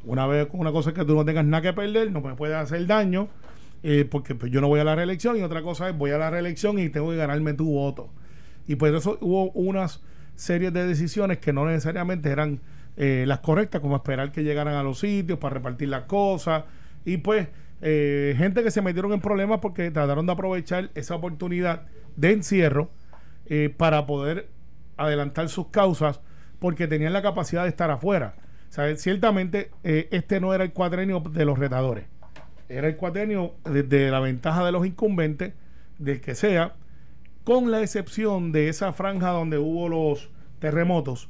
[0.05, 2.55] Una vez una cosa es que tú no tengas nada que perder, no me puede
[2.55, 3.29] hacer daño,
[4.11, 6.31] porque pues, yo no voy a la reelección, y otra cosa es voy a la
[6.31, 8.11] reelección y tengo que ganarme tu voto.
[8.67, 10.01] Y pues eso hubo unas
[10.37, 12.61] series de decisiones que no necesariamente eran
[12.97, 16.65] eh, las correctas, como esperar que llegaran a los sitios para repartir las cosas.
[17.05, 17.49] Y pues,
[17.83, 21.87] eh, gente que se metieron en problemas porque trataron de aprovechar esa oportunidad
[22.17, 22.91] de encierro
[23.47, 24.49] eh, para poder
[24.97, 26.21] adelantar sus causas
[26.59, 28.35] porque tenían la capacidad de estar afuera.
[28.96, 32.04] Ciertamente, este no era el cuadrenio de los retadores,
[32.68, 35.54] era el cuadrenio de la ventaja de los incumbentes,
[35.98, 36.74] del que sea,
[37.42, 40.30] con la excepción de esa franja donde hubo los
[40.61, 41.28] terremotos,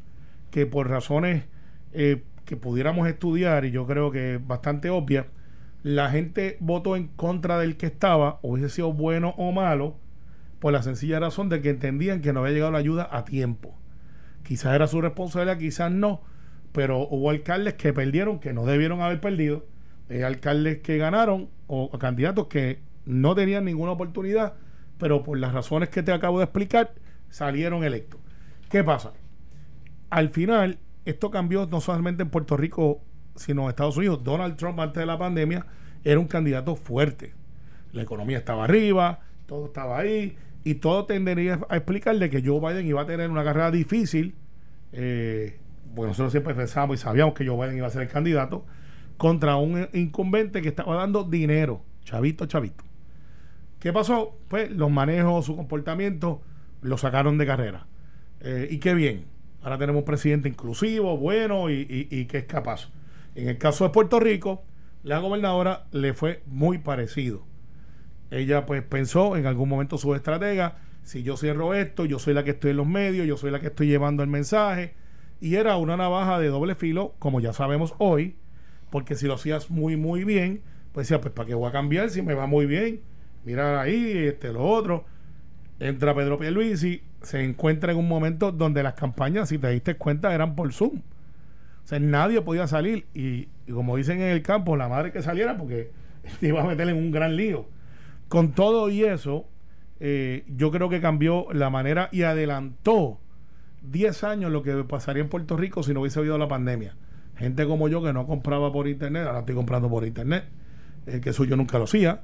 [0.50, 1.44] que por razones
[1.92, 5.28] eh, que pudiéramos estudiar, y yo creo que bastante obvia,
[5.82, 9.96] la gente votó en contra del que estaba, hubiese sido bueno o malo,
[10.58, 13.74] por la sencilla razón de que entendían que no había llegado la ayuda a tiempo.
[14.42, 16.20] Quizás era su responsabilidad, quizás no,
[16.72, 19.66] pero hubo alcaldes que perdieron, que no debieron haber perdido,
[20.08, 24.54] hay alcaldes que ganaron o candidatos que no tenían ninguna oportunidad,
[24.98, 26.92] pero por las razones que te acabo de explicar,
[27.28, 28.20] salieron electos.
[28.68, 29.12] ¿Qué pasa?
[30.10, 33.00] al final, esto cambió no solamente en Puerto Rico,
[33.36, 34.22] sino en Estados Unidos.
[34.22, 35.66] Donald Trump, antes de la pandemia,
[36.04, 37.32] era un candidato fuerte.
[37.92, 42.86] La economía estaba arriba, todo estaba ahí, y todo tendería a explicarle que Joe Biden
[42.86, 44.34] iba a tener una carrera difícil.
[44.92, 45.58] Eh,
[45.94, 48.64] bueno, nosotros siempre pensábamos y sabíamos que Joe Biden iba a ser el candidato
[49.16, 52.84] contra un incumbente que estaba dando dinero, chavito, chavito.
[53.78, 54.38] ¿Qué pasó?
[54.48, 56.42] Pues los manejos, su comportamiento,
[56.82, 57.86] lo sacaron de carrera.
[58.40, 59.24] Eh, y qué bien,
[59.62, 62.88] Ahora tenemos un presidente inclusivo, bueno y, que es capaz.
[63.34, 64.64] En el caso de Puerto Rico,
[65.02, 67.44] la gobernadora le fue muy parecido.
[68.30, 72.44] Ella pues pensó en algún momento su estratega, si yo cierro esto, yo soy la
[72.44, 74.94] que estoy en los medios, yo soy la que estoy llevando el mensaje.
[75.40, 78.36] Y era una navaja de doble filo, como ya sabemos hoy,
[78.90, 80.60] porque si lo hacías muy, muy bien,
[80.92, 83.00] pues decía, pues ¿para qué voy a cambiar si me va muy bien?
[83.44, 85.06] Mira ahí, este, lo otro.
[85.78, 90.34] Entra Pedro Pierluisi, se encuentra en un momento donde las campañas, si te diste cuenta,
[90.34, 90.98] eran por Zoom.
[91.84, 93.06] O sea, nadie podía salir.
[93.14, 95.90] Y, como dicen en el campo, la madre que saliera porque
[96.40, 97.66] te iba a meter en un gran lío.
[98.28, 99.46] Con todo y eso,
[100.00, 103.18] eh, yo creo que cambió la manera y adelantó
[103.82, 106.96] 10 años lo que pasaría en Puerto Rico si no hubiese habido la pandemia.
[107.36, 110.44] Gente como yo que no compraba por internet, ahora estoy comprando por internet,
[111.06, 112.22] eh, que eso yo nunca lo hacía.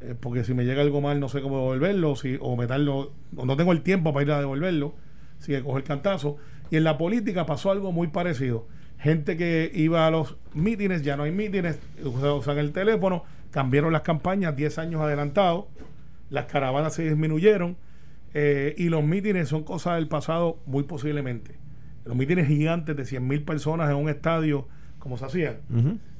[0.00, 3.46] Eh, porque si me llega algo mal no sé cómo devolverlo, si, o meterlo, o
[3.46, 4.94] no tengo el tiempo para ir a devolverlo,
[5.38, 6.36] si que coger cantazo.
[6.70, 8.66] Y en la política pasó algo muy parecido.
[8.98, 14.02] Gente que iba a los mítines, ya no hay mítines, usan el teléfono, cambiaron las
[14.02, 15.66] campañas 10 años adelantados,
[16.30, 17.76] las caravanas se disminuyeron
[18.34, 21.56] eh, y los mítines son cosas del pasado muy posiblemente.
[22.04, 24.66] Los mítines gigantes de 100 mil personas en un estadio,
[24.98, 25.58] como se hacían.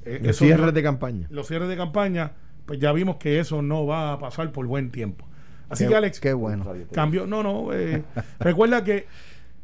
[0.05, 1.27] Eh, los cierres de campaña.
[1.31, 2.33] Los cierres de campaña
[2.69, 5.27] pues ya vimos que eso no va a pasar por buen tiempo.
[5.71, 6.71] Así que Alex, qué bueno.
[6.93, 8.05] Cambio, no, no, eh,
[8.41, 9.07] recuerda que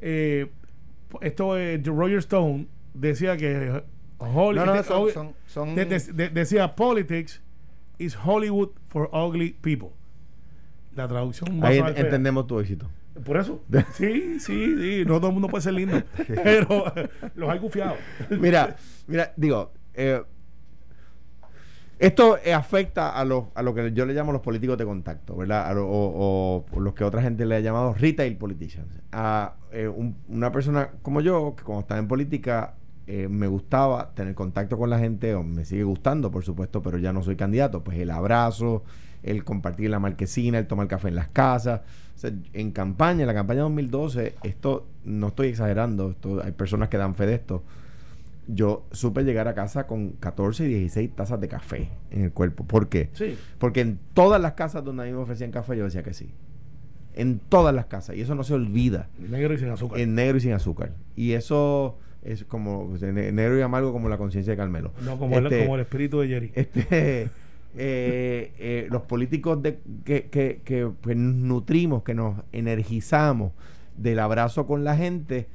[0.01, 0.51] eh,
[1.21, 1.55] esto
[1.85, 3.83] Roger Stone decía que
[6.33, 7.43] decía politics
[7.99, 9.91] is Hollywood for ugly people.
[10.95, 12.89] La traducción Ahí entendemos tu éxito.
[13.25, 13.63] Por eso.
[13.95, 15.05] Sí, sí, sí.
[15.07, 16.03] No todo el mundo puede ser lindo.
[16.43, 16.85] pero
[17.35, 17.99] los hay gufiados.
[18.31, 18.77] Mira,
[19.07, 20.23] mira, digo, eh,
[21.99, 25.75] Esto afecta a, lo, a lo que yo le llamo los políticos de contacto, ¿verdad?
[25.79, 29.01] o, los que otra gente le ha llamado retail politicians.
[29.13, 29.89] A eh,
[30.29, 32.75] una persona como yo, que cuando estaba en política
[33.07, 36.99] eh, me gustaba tener contacto con la gente, o me sigue gustando, por supuesto, pero
[36.99, 37.85] ya no soy candidato.
[37.85, 38.83] Pues el abrazo,
[39.25, 41.81] el compartir la marquesina, el tomar café en las casas.
[42.53, 47.15] en campaña, en la campaña 2012, esto no estoy exagerando, esto, hay personas que dan
[47.15, 47.65] fe de esto
[48.47, 52.65] yo supe llegar a casa con 14 y 16 tazas de café en el cuerpo.
[52.65, 53.11] ¿Por qué?
[53.15, 53.37] Sí.
[53.59, 56.31] Porque en todas las casas donde a mí me ofrecían café yo decía que sí.
[57.15, 58.17] En todas las casas.
[58.17, 59.09] Y eso no se olvida.
[59.19, 60.01] Negro y sin azúcar.
[60.01, 60.93] En negro y sin azúcar.
[61.17, 64.93] Y eso es como negro y amargo como la conciencia de Carmelo.
[65.05, 66.53] No, como, el, este, como el espíritu de Jerry.
[66.55, 67.31] Este,
[67.77, 73.53] eh, eh, los políticos de, que, que, que pues, nutrimos, que nos energizamos
[73.97, 75.49] del abrazo con la gente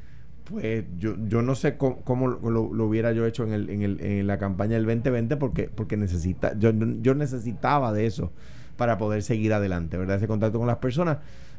[0.49, 4.27] pues yo, yo no sé cómo, lo, hubiera yo hecho en, el, en, el, en,
[4.27, 8.32] la campaña del 2020 porque, porque necesita, yo, yo necesitaba de eso
[8.75, 10.17] para poder seguir adelante, ¿verdad?
[10.17, 11.17] Ese contacto con las personas.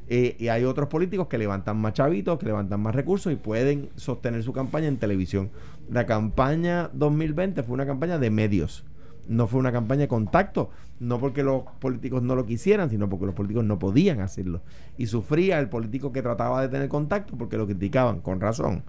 [0.09, 3.91] Eh, y hay otros políticos que levantan más chavitos, que levantan más recursos y pueden
[3.95, 5.51] sostener su campaña en televisión.
[5.89, 8.85] La campaña 2020 fue una campaña de medios
[9.31, 13.27] no fue una campaña de contacto, no porque los políticos no lo quisieran, sino porque
[13.27, 14.61] los políticos no podían hacerlo.
[14.99, 18.83] Y sufría el político que trataba de tener contacto porque lo criticaban, con razón.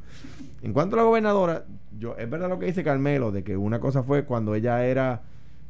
[0.63, 1.65] En cuanto a la gobernadora,
[1.99, 5.21] yo es verdad lo que dice Carmelo, de que una cosa fue cuando ella era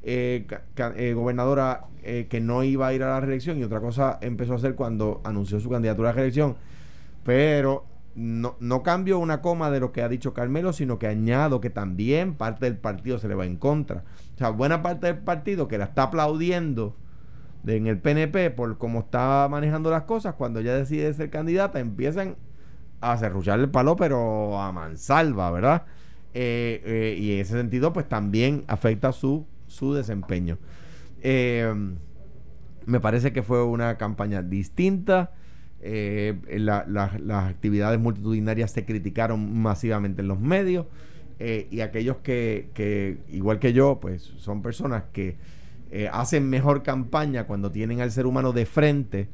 [0.04, 0.48] eh,
[0.96, 4.54] eh, gobernadora eh, que no iba a ir a la reelección y otra cosa empezó
[4.54, 6.56] a hacer cuando anunció su candidatura a la reelección.
[7.26, 7.84] Pero
[8.16, 11.70] no, no cambio una coma de lo que ha dicho Carmelo, sino que añado que
[11.70, 14.04] también parte del partido se le va en contra.
[14.36, 16.96] O sea, buena parte del partido que la está aplaudiendo
[17.66, 22.36] en el PNP por cómo está manejando las cosas, cuando ella decide ser candidata, empiezan
[23.02, 25.84] a cerrucharle el palo, pero a mansalva, ¿verdad?
[26.34, 30.58] Eh, eh, y en ese sentido, pues también afecta su, su desempeño.
[31.22, 31.74] Eh,
[32.86, 35.32] me parece que fue una campaña distinta
[35.84, 40.86] eh, las actividades multitudinarias se criticaron masivamente en los medios
[41.40, 45.38] eh, y aquellos que, igual que yo, pues son personas que
[45.90, 49.28] eh, hacen mejor campaña cuando tienen al ser humano de frente,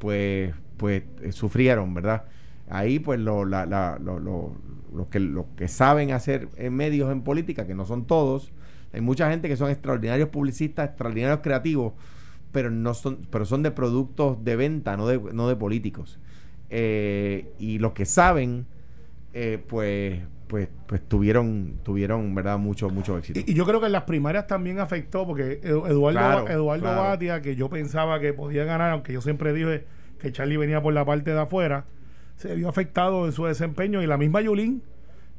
[0.00, 2.24] pues, pues sufrieron, ¿verdad?
[2.68, 3.66] Ahí, pues, lo, la,
[4.00, 8.50] los, que, los que saben hacer en medios en política, que no son todos,
[8.92, 11.92] hay mucha gente que son extraordinarios publicistas, extraordinarios creativos,
[12.52, 16.18] pero no son, pero son de productos de venta, no de, no de políticos.
[16.70, 18.66] Eh, y los que saben,
[19.34, 23.40] eh, pues, pues, pues tuvieron, tuvieron, verdad, mucho, mucho éxito.
[23.46, 27.68] Y, yo creo que en las primarias también afectó, porque Eduardo, Eduardo Batia, que yo
[27.68, 29.84] pensaba que podía ganar, aunque yo siempre dije
[30.18, 31.84] que Charlie venía por la parte de afuera,
[32.36, 34.02] se vio afectado en su desempeño.
[34.02, 34.82] Y la misma Yulín,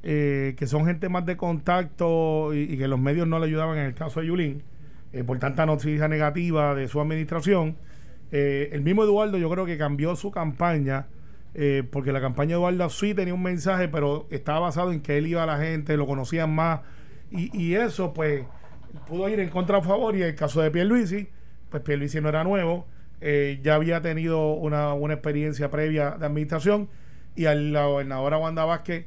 [0.04, 3.78] eh, que son gente más de contacto y, y, que los medios no le ayudaban
[3.78, 4.64] en el caso de Yulín
[5.12, 7.78] eh, por tanta noticia negativa de su administración.
[8.32, 11.08] Eh, el mismo Eduardo yo creo que cambió su campaña,
[11.56, 15.18] eh, porque la campaña de Eduardo sí tenía un mensaje, pero estaba basado en que
[15.18, 16.82] él iba a la gente, lo conocían más,
[17.32, 18.44] y, eso pues
[19.08, 21.30] pudo ir en contra a favor, y el caso de Pierluisi,
[21.70, 22.88] pues Pierluisi no era nuevo,
[23.22, 26.90] ya había tenido una, una experiencia previa de administración,
[27.36, 29.06] y a la gobernadora Wanda Vázquez,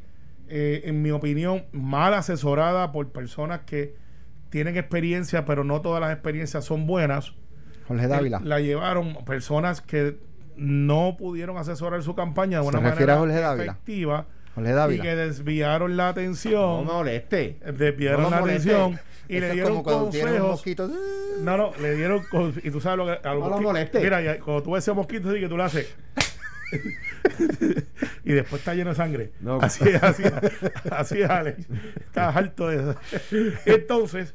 [0.48, 4.01] en mi opinión, mal asesorada por personas que
[4.52, 7.32] tienen experiencia, pero no todas las experiencias son buenas.
[7.88, 8.40] Jorge Dávila.
[8.44, 10.18] la llevaron personas que
[10.56, 13.18] no pudieron asesorar su campaña de una manera
[13.54, 14.26] efectiva.
[14.54, 15.02] Jorge Dávila.
[15.02, 16.60] Y que desviaron la atención.
[16.60, 17.60] No me moleste.
[17.64, 19.00] Desviaron la atención.
[19.26, 20.62] Y le dieron consejos.
[21.40, 22.22] No, no, le dieron.
[22.62, 23.26] Y tú sabes lo que.
[23.26, 24.00] A no moleste.
[24.00, 25.96] Mira, cuando tú ves ese mosquito, así que tú lo haces.
[28.24, 29.32] y después está lleno de sangre.
[29.62, 30.24] así, así,
[30.90, 31.66] así es, Alex.
[31.96, 32.96] Estás harto de eso.
[33.64, 34.34] Entonces,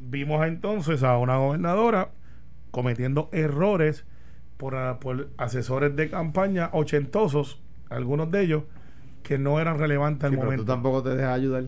[0.00, 2.10] vimos entonces a una gobernadora
[2.70, 4.04] cometiendo errores
[4.56, 8.62] por, ah, por asesores de campaña ochentosos, algunos de ellos,
[9.22, 10.64] que no eran relevantes al momento.
[10.64, 11.64] tú tampoco te dejas ayudar.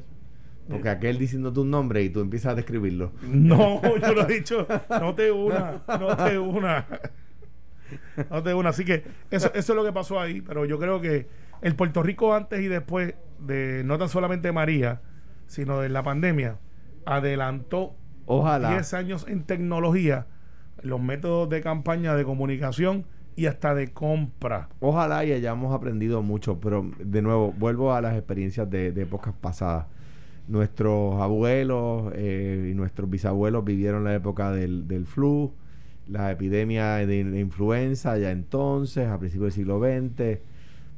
[0.69, 0.93] Porque eh.
[0.93, 3.13] aquel diciendo tu nombre y tú empiezas a describirlo.
[3.23, 4.67] No, yo lo he dicho.
[4.89, 6.87] No te una, no te una.
[8.31, 8.69] No te una.
[8.69, 10.41] Así que eso, eso es lo que pasó ahí.
[10.43, 11.27] Pero yo creo que
[11.63, 15.01] el Puerto Rico antes y después de no tan solamente María,
[15.47, 16.59] sino de la pandemia,
[17.05, 17.97] adelantó
[18.33, 18.71] Ojalá.
[18.71, 20.27] 10 años en tecnología,
[20.83, 24.69] los métodos de campaña de comunicación y hasta de compra.
[24.79, 29.87] Ojalá y hayamos aprendido mucho, pero de nuevo, vuelvo a las experiencias de, épocas pasadas.
[30.47, 35.53] Nuestros abuelos eh, y nuestros bisabuelos vivieron la época del, del flu,
[36.07, 40.39] la epidemia de, influenza ya entonces, a principios del siglo XX.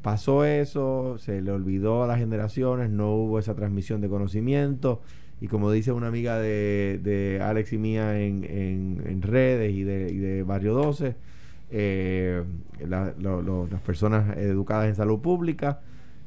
[0.03, 5.01] Pasó eso, se le olvidó a las generaciones, no hubo esa transmisión de conocimiento
[5.42, 8.44] y como dice una amiga de, de Alex y mía en,
[9.05, 11.16] en, redes y de, y de Barrio 12,
[11.72, 12.44] eh,
[12.78, 15.81] las personas educadas en salud pública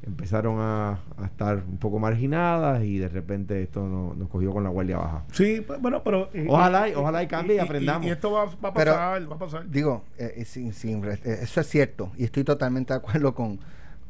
[0.05, 4.97] empezaron a, estar un poco marginadas y de repente esto nos cogió con la guardia
[4.97, 5.23] baja.
[5.31, 6.29] Sí, pues, bueno, pero...
[6.49, 8.05] ojalá, y, ojalá y cambie y, aprendamos.
[8.05, 9.69] Y, esto va, a pasar, va a pasar.
[9.69, 13.61] Digo, eh, sin, sin, eh, eso es cierto y estoy totalmente de acuerdo con,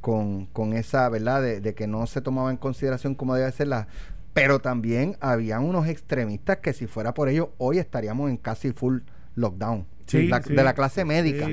[0.01, 1.43] con, con esa, ¿verdad?
[1.43, 3.87] De, de, que no se tomaba en consideración como debe ser la...
[4.35, 8.99] Pero también habían unos extremistas que si fuera por ello, hoy estaríamos en casi full
[9.33, 11.45] lockdown de la clase médica.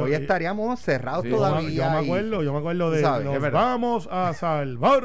[0.00, 1.70] hoy estaríamos cerrados todavía.
[1.70, 5.04] Yo me acuerdo, yo me acuerdo de nos vamos a salvar.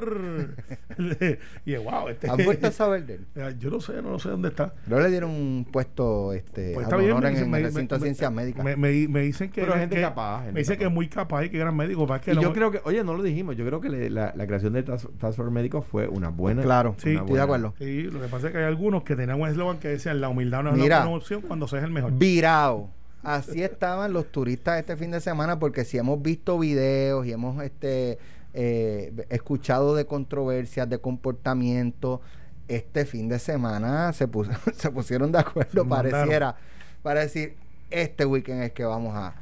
[1.65, 3.25] y wow, este, ¿Han vuelto a saber de él?
[3.59, 4.73] Yo no sé, no sé dónde está.
[4.87, 8.63] No le dieron un puesto este pues está bien, en el recinto de ciencias médicas.
[8.63, 11.75] Me, me, dicen que, gente capaz, me dicen que es muy capaz y que gran
[11.75, 12.07] médico.
[12.25, 14.83] y yo creo que, oye, no lo dijimos, yo creo que la, la, creación de
[14.83, 16.61] Task, Force Médico fue una buena.
[16.61, 17.73] Claro, sí, estoy de acuerdo.
[17.77, 20.29] Sí, lo que pasa es que hay algunos que tenían un eslogan que decían la
[20.29, 22.89] humildad no es una opción cuando se es el mejor virado.
[23.23, 27.63] Así estaban los turistas este fin de semana porque si hemos visto videos y hemos
[27.63, 28.19] este
[28.53, 32.21] eh, escuchado de controversias, de comportamiento,
[32.67, 34.29] este fin de semana se,
[34.75, 36.55] se pusieron de acuerdo, pareciera,
[37.01, 37.55] para decir,
[37.89, 39.33] este weekend es que vamos a,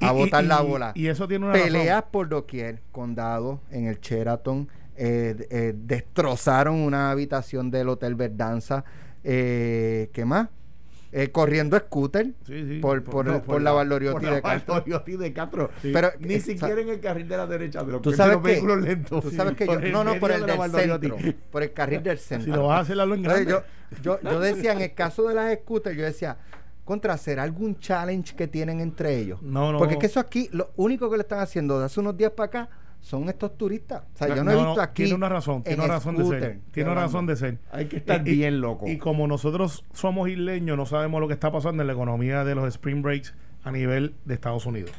[0.00, 0.92] a botar la bola.
[0.94, 7.10] Y eso tiene una Peleas por doquier, condado, en el Sheraton, eh, eh, destrozaron una
[7.10, 8.84] habitación del Hotel Verdanza.
[9.24, 10.48] ¿Qué más?
[11.16, 12.32] Eh, corriendo scooter
[12.80, 14.82] por, por, por, la Valoriotti de Castro.
[14.84, 15.70] de Castro.
[15.80, 18.82] Pero ni siquiera en el carril de la derecha de los, ¿Tú sabes que, vehículos
[18.82, 19.22] lentos.
[19.22, 21.16] Tú sabes que yo, no, no, por el del centro,
[21.52, 22.52] por el carril del centro.
[22.52, 23.48] Si lo vas a hacer, lo en grande.
[23.48, 23.62] Yo,
[24.02, 26.36] yo, yo decía, en el caso de las scooters, yo decía,
[26.84, 29.40] contra hacer algún challenge que tienen entre ellos.
[29.40, 29.78] No, no.
[29.78, 32.32] Porque es que eso aquí, lo único que le están haciendo de hace unos días
[32.32, 32.68] para acá
[33.04, 34.02] son estos turistas.
[34.14, 35.02] O sea, yo no, he visto aquí.
[35.02, 36.60] Tiene una razón, tiene una razón de ser.
[36.70, 37.58] Tiene una razón de ser.
[37.70, 38.88] Hay que estar bien loco.
[38.88, 42.54] Y como nosotros somos isleños, no sabemos lo que está pasando en la economía de
[42.54, 44.90] los spring breaks a nivel de Estados Unidos.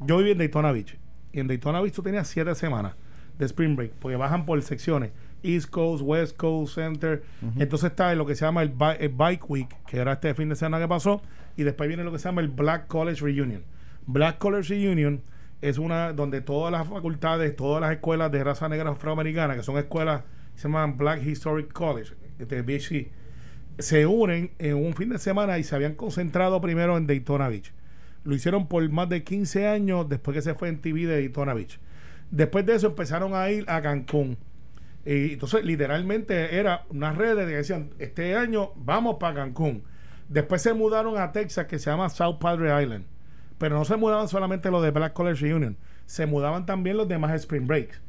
[0.00, 0.98] Yo viví en Daytona Beach.
[1.32, 2.96] Y en Daytona Beach tú tenías siete semanas
[3.38, 5.12] de spring break, porque bajan por secciones.
[5.44, 7.22] East Coast, West Coast, Center.
[7.56, 10.82] Entonces está lo que se llama el, Bike Week, que era este fin de semana
[10.82, 11.22] que pasó.
[11.56, 13.62] Y después viene lo que se llama el Black College Reunion.
[14.06, 15.22] Black College Reunion
[15.68, 19.78] es una donde todas las facultades, todas las escuelas de raza negra afroamericana, que son
[19.78, 20.22] escuelas
[20.54, 23.10] se llaman Black Historic College, de BC,
[23.78, 27.72] se unen en un fin de semana y se habían concentrado primero en Daytona Beach.
[28.24, 31.54] Lo hicieron por más de 15 años después que se fue en TV de Daytona
[31.54, 31.80] Beach.
[32.30, 34.36] Después de eso empezaron a ir a Cancún.
[35.04, 39.82] Y entonces, literalmente era unas redes que decían, este año vamos para Cancún.
[40.28, 43.04] Después se mudaron a Texas, que se llama South Padre Island.
[43.58, 47.32] Pero no se mudaban solamente los de Black College Reunion, se mudaban también los demás
[47.34, 48.00] Spring Breaks.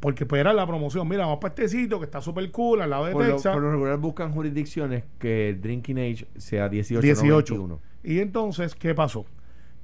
[0.00, 2.90] Porque pues era la promoción, mira, vamos para este sitio que está súper cool, al
[2.90, 3.44] lado de Texas.
[3.46, 7.80] Lo, por lo regular buscan jurisdicciones que el drinking age sea 18, 18.
[8.02, 9.26] Y entonces, ¿qué pasó?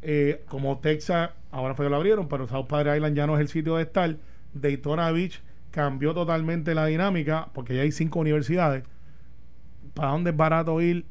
[0.00, 3.40] Eh, como Texas, ahora fue que lo abrieron, pero South Padre Island ya no es
[3.40, 4.16] el sitio de estar.
[4.54, 8.84] Daytona Beach cambió totalmente la dinámica porque ya hay cinco universidades.
[9.92, 11.04] ¿Para dónde es barato ir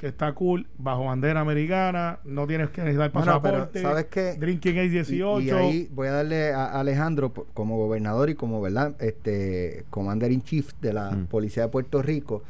[0.00, 3.82] que está cool, bajo bandera americana, no tienes que necesitar pasaporte.
[3.82, 4.32] ¿sabes qué?
[4.32, 5.40] Drinking Age 18.
[5.42, 8.94] Y, ahí voy a darle a Alejandro como gobernador y como, ¿verdad?
[8.98, 11.26] Este, commander in chief de la mm.
[11.26, 12.42] Policía de Puerto Rico.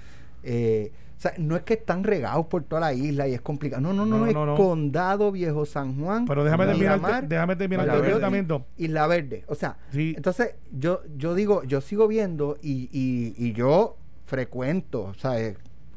[0.44, 3.82] Eh, o sea, no es que están regados por toda la isla y es complicado.
[3.82, 6.26] No, no, no, es condado Viejo San Juan.
[6.26, 8.64] Pero déjame terminar, déjame terminar el.
[8.76, 9.44] Isla Verde.
[9.48, 15.14] O sea, entonces yo, yo digo, yo sigo viendo y, y, y yo frecuento, o
[15.14, 15.34] sea,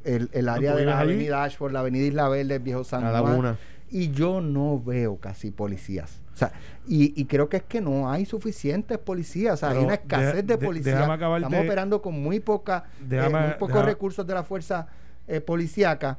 [0.03, 3.57] el, el área de la avenida Ashford, la avenida Isla Verde, Viejo San Juan.
[3.89, 6.19] Y yo no veo casi policías.
[6.33, 6.51] O sea,
[6.87, 9.53] y, y, creo que es que no hay suficientes policías.
[9.53, 10.99] O sea, hay una escasez de, policías.
[10.99, 14.87] Estamos operando con muy poca, eh, muy pocos recursos de la fuerza
[15.27, 16.17] eh, policíaca.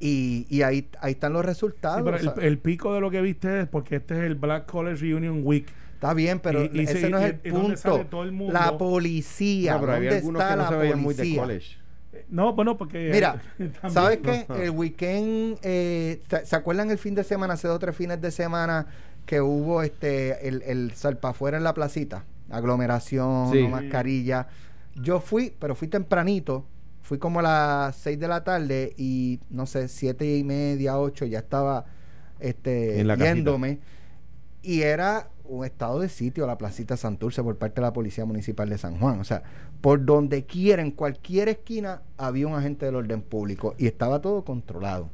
[0.00, 2.38] Y, y ahí, ahí están los resultados.
[2.40, 5.66] el, pico de lo que viste es porque este es el Black College Reunion Week.
[5.94, 8.06] Está bien, pero ese no es el punto.
[8.50, 9.74] La policía.
[9.74, 11.46] No, pero ¿Dónde está la policía?
[12.28, 13.10] No, bueno, porque.
[13.12, 13.40] Mira,
[13.88, 14.46] ¿sabes qué?
[14.62, 15.58] El weekend.
[15.62, 18.86] Eh, ¿Se acuerdan el fin de semana, hace dos o tres fines de semana,
[19.26, 22.24] que hubo este el, el salpafuera en la placita?
[22.50, 24.48] Aglomeración, mascarilla.
[24.94, 26.64] Yo fui, pero fui tempranito.
[27.02, 31.24] Fui como a las seis de la tarde y no sé, siete y media, ocho,
[31.24, 31.86] ya estaba
[32.38, 33.78] este, yéndome.
[34.62, 38.24] Y era un estado de sitio a la placita Santurce por parte de la Policía
[38.24, 39.18] Municipal de San Juan.
[39.20, 39.42] O sea,
[39.80, 44.44] por donde quiera, en cualquier esquina, había un agente del orden público y estaba todo
[44.44, 45.08] controlado.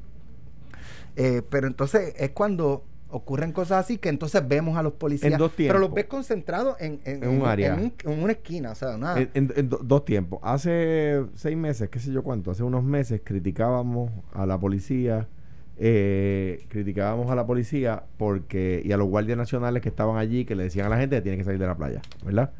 [1.17, 5.41] Eh, pero entonces es cuando, ocurren cosas así que entonces vemos a los policías.
[5.57, 7.75] pero los ves concentrados en, un área.
[7.75, 9.29] En, una esquina, o sea, nada.
[9.35, 10.41] En, dos tiempos.
[10.43, 15.29] Hace seis meses, qué sé yo cuánto, hace unos meses criticábamos a la policía.
[15.77, 20.55] Eh, criticábamos a la policía porque y a los guardias nacionales que estaban allí que
[20.55, 22.53] le decían a la gente que tiene que salir de la playa, ¿verdad?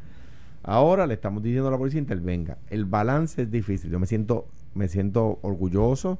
[0.63, 2.57] Ahora le estamos diciendo a la policía intervenga.
[2.69, 3.91] El balance es difícil.
[3.91, 6.19] Yo me siento me siento orgulloso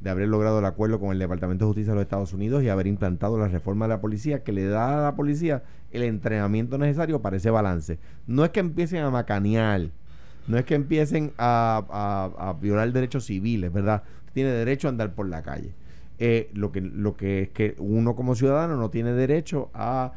[0.00, 2.68] de haber logrado el acuerdo con el Departamento de Justicia de los Estados Unidos y
[2.68, 6.78] haber implantado la reforma de la policía que le da a la policía el entrenamiento
[6.78, 7.98] necesario para ese balance.
[8.26, 9.88] No es que empiecen a macanear,
[10.46, 14.02] no es que empiecen a, violar derechos civiles, ¿verdad?
[14.32, 15.72] Tiene derecho a andar por la calle.
[16.18, 20.12] Eh, lo, que, lo que es que uno como ciudadano no tiene derecho a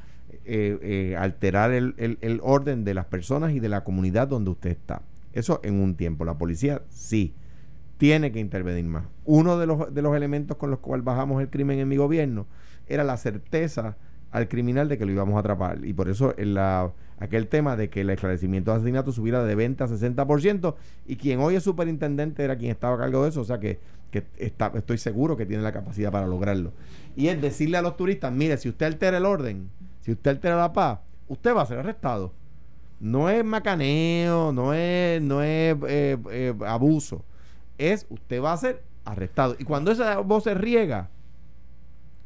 [0.46, 4.72] eh, eh, alterar el, el orden de las personas y de la comunidad donde usted
[4.72, 5.02] está.
[5.34, 6.26] Eso en un tiempo.
[6.26, 7.34] La policía sí
[7.98, 9.06] tiene que intervenir más.
[9.26, 12.48] Uno de los, de los elementos con los cuales bajamos el crimen en mi gobierno
[12.88, 13.98] era la certeza
[14.32, 15.84] al criminal de que lo íbamos a atrapar.
[15.86, 19.56] Y por eso en la, aquel tema de que el esclarecimiento de asesinato subiera de
[19.56, 20.76] 20 a 60%
[21.08, 23.42] y quien hoy es superintendente era quien estaba a cargo de eso.
[23.42, 23.80] O sea que,
[24.12, 26.74] que está, estoy seguro que tiene la capacidad para lograrlo.
[27.16, 29.70] Y es decirle a los turistas, mire, si usted altera el orden,
[30.02, 32.34] si usted altera la paz, usted va a ser arrestado.
[33.00, 37.24] No es macaneo, no es, no es eh, eh, abuso
[37.80, 39.56] es usted va a ser arrestado.
[39.58, 41.10] Y cuando esa voz se riega,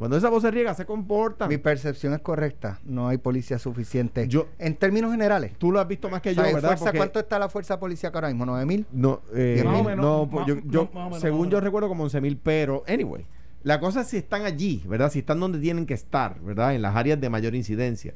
[0.04, 1.48] cuando esa voz se riega, se comporta.
[1.48, 2.78] Mi percepción es correcta.
[2.84, 4.28] No hay policía suficiente.
[4.28, 5.54] Yo, en términos generales.
[5.58, 6.78] Tú lo has visto más que yo, ¿verdad?
[6.94, 8.46] ¿Cuánto está la fuerza policíaca ahora mismo?
[8.46, 8.86] ¿9 mil?
[8.92, 10.90] No, eh, no, yo,
[11.22, 13.26] según yo recuerdo como 11 mil, pero, anyway.
[13.64, 15.10] La cosa es si están allí, ¿verdad?
[15.10, 16.76] Si están donde tienen que estar, ¿verdad?
[16.76, 18.12] En las áreas de mayor incidencia.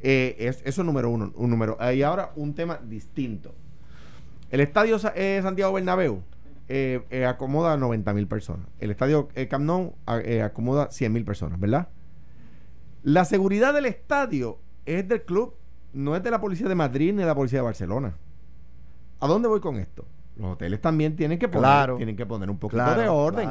[0.00, 1.34] Eh, es, eso es número uno.
[1.36, 1.76] Un número.
[1.92, 3.54] Y ahora un tema distinto.
[4.50, 6.22] El estadio eh, Santiago Bernabéu
[6.68, 8.66] eh, eh, acomoda a 90 mil personas.
[8.80, 9.94] El estadio eh, Camp Nou
[10.42, 11.88] acomoda 100 mil personas, ¿verdad?
[13.02, 15.54] La seguridad del estadio es del club,
[15.92, 18.16] no es de la policía de Madrid ni de la policía de Barcelona.
[19.20, 20.06] ¿A dónde voy con esto?
[20.36, 23.48] Los hoteles también tienen que poner, tienen que poner un poquito de orden.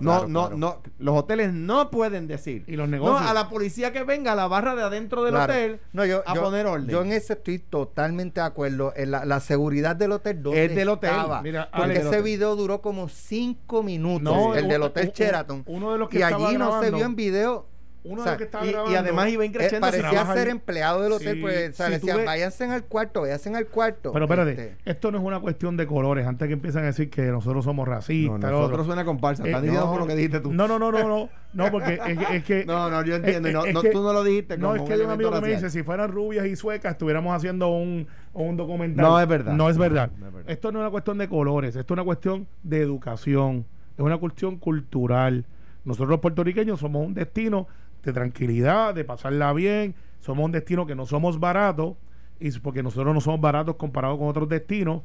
[0.00, 2.64] no, no, no, los hoteles no pueden decir.
[2.68, 3.20] Y los negocios.
[3.20, 5.80] No, a la policía que venga a la barra de adentro del hotel
[6.26, 6.88] a poner orden.
[6.88, 8.92] Yo en ese estoy totalmente de acuerdo.
[8.96, 11.12] En la, seguridad del hotel es del hotel.
[11.42, 14.56] Mira, porque ese video duró como cinco minutos.
[14.56, 15.64] el del hotel Sheraton.
[15.66, 17.69] Uno de los que y allí no se vio en video
[18.02, 19.86] uno de los que estaba y, y, además iba increciendo.
[19.88, 24.12] Eh, parecía ser empleado del hotel, pues, o decía, váyanse al cuarto, váyanse al cuarto.
[24.12, 24.76] Pero espérate, este.
[24.90, 26.26] esto no es una cuestión de colores.
[26.26, 28.40] Antes que empiezan a decir que nosotros somos racistas.
[28.40, 29.44] No, nosotros suena comparsa.
[29.44, 30.52] Están eh, diciendo por lo que dijiste tú.
[30.52, 31.28] No, no, no, no, no.
[31.52, 31.98] No, porque
[32.32, 32.64] es, que.
[32.66, 33.50] no, no, yo entiendo.
[33.50, 34.56] no, no, tú no lo dijiste.
[34.56, 37.34] No, es que hay un amigo que me dice: si fueran rubias y suecas, estuviéramos
[37.36, 39.04] haciendo un, un documental.
[39.04, 39.52] No es verdad.
[39.52, 40.10] No es verdad.
[40.46, 41.76] Esto no es una cuestión de colores.
[41.76, 43.66] Esto es una cuestión de educación.
[43.96, 45.44] Es una cuestión cultural.
[45.84, 47.66] Nosotros los puertorriqueños somos un destino
[48.02, 49.94] de tranquilidad, de pasarla bien.
[50.20, 51.96] Somos un destino que no somos baratos,
[52.38, 55.02] y porque nosotros no somos baratos comparados con otros destinos,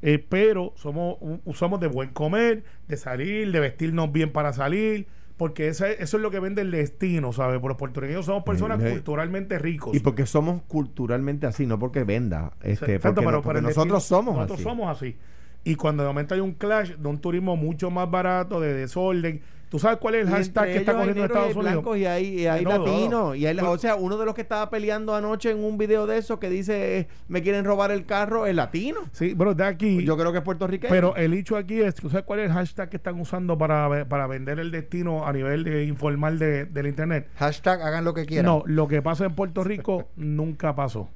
[0.00, 1.16] eh, pero somos,
[1.54, 5.06] somos de buen comer, de salir, de vestirnos bien para salir.
[5.36, 7.60] Porque eso es lo que vende el destino, ¿sabes?
[7.60, 9.94] Por los puertorriqueños somos personas culturalmente ricos.
[9.94, 12.54] Y porque somos culturalmente así, no porque venda.
[12.60, 14.40] Este, porque, nosotros somos así.
[14.40, 15.16] Nosotros somos así.
[15.62, 19.40] Y cuando de momento hay un clash de un turismo mucho más barato, de desorden,
[19.68, 21.98] ¿Tú sabes cuál es el hashtag que está corriendo en Estados Unidos?
[21.98, 23.36] Y hay, hay latinos.
[23.36, 26.18] Y hay, o sea, uno de los que estaba peleando anoche en un video de
[26.18, 29.00] eso que dice me quieren robar el carro es latino.
[29.12, 30.04] Sí, pero de aquí.
[30.04, 30.90] Yo creo que es puertorriqueño.
[30.90, 34.08] Pero el hecho aquí es, ¿tú sabes cuál es el hashtag que están usando para,
[34.08, 37.28] para vender el destino a nivel de informal de, del internet?
[37.36, 38.46] Hashtag hagan lo que quieran.
[38.46, 41.10] No, lo que pasa en Puerto Rico nunca pasó.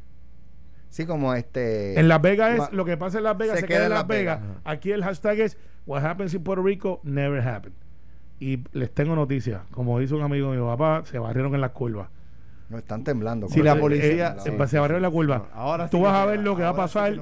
[0.90, 1.98] Sí, como este.
[1.98, 4.40] En Las Vegas es lo que pasa en Las Vegas se, queda, en Las Vegas.
[4.64, 7.74] Aquí el hashtag es What happens in Puerto Rico never happened.
[8.42, 9.62] Y les tengo noticias.
[9.70, 12.08] Como dice un amigo de mi papá, se barrieron en las curvas.
[12.68, 13.48] No están temblando.
[13.48, 15.48] Si la policía eh, se barrieron en la curva.
[15.54, 17.14] ahora tú vas a ver lo que va a pasar.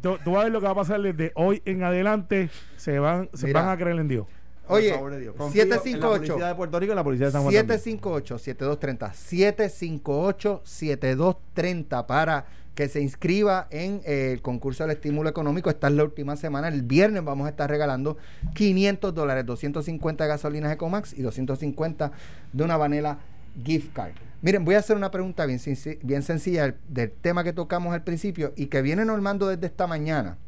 [0.00, 2.48] tú, vas a ver lo que va a pasar desde hoy en adelante.
[2.78, 4.26] Se van, se van a creer en Dios.
[4.66, 12.06] Oye, 758 de Puerto Rico y la policía de San Juan 758 7230 758 7230
[12.06, 15.68] para que se inscriba en eh, el concurso del estímulo económico.
[15.68, 16.68] Esta es la última semana.
[16.68, 18.16] El viernes vamos a estar regalando
[18.54, 22.12] 500 dólares, 250 de gasolinas Ecomax y 250
[22.52, 23.18] de una vanela
[23.62, 24.12] gift card.
[24.40, 25.60] Miren, voy a hacer una pregunta bien,
[26.02, 30.38] bien sencilla del, tema que tocamos al principio y que viene normando desde esta mañana.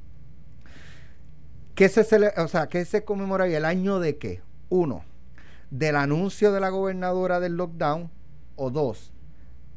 [1.75, 2.01] ¿Qué se,
[2.39, 3.59] o sea, ¿qué se conmemoraría?
[3.59, 4.41] ¿El año de qué?
[4.69, 5.05] Uno,
[5.71, 8.11] del anuncio de la gobernadora del lockdown.
[8.57, 9.13] O dos,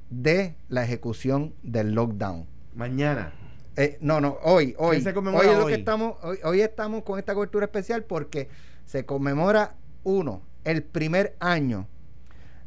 [0.10, 2.46] de la ejecución del lockdown.
[2.76, 3.34] Mañana.
[3.76, 5.02] Eh, no, no, hoy, hoy.
[5.02, 8.50] Se hoy es lo que estamos, hoy, estamos con esta cobertura especial porque
[8.86, 11.88] se conmemora uno, el primer año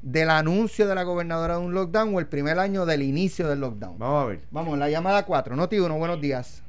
[0.03, 3.61] del anuncio de la gobernadora de un lockdown o el primer año del inicio del
[3.61, 3.99] lockdown.
[3.99, 4.41] Vamos a ver.
[4.51, 5.57] Vamos, la llamada 4.
[5.57, 6.63] Noti 1, buenos días.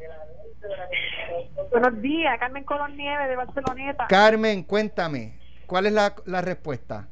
[1.70, 4.08] Buenos días, Carmen Colón Nieves de Barceloneta.
[4.08, 7.08] Carmen, cuéntame, ¿cuál es la, la respuesta?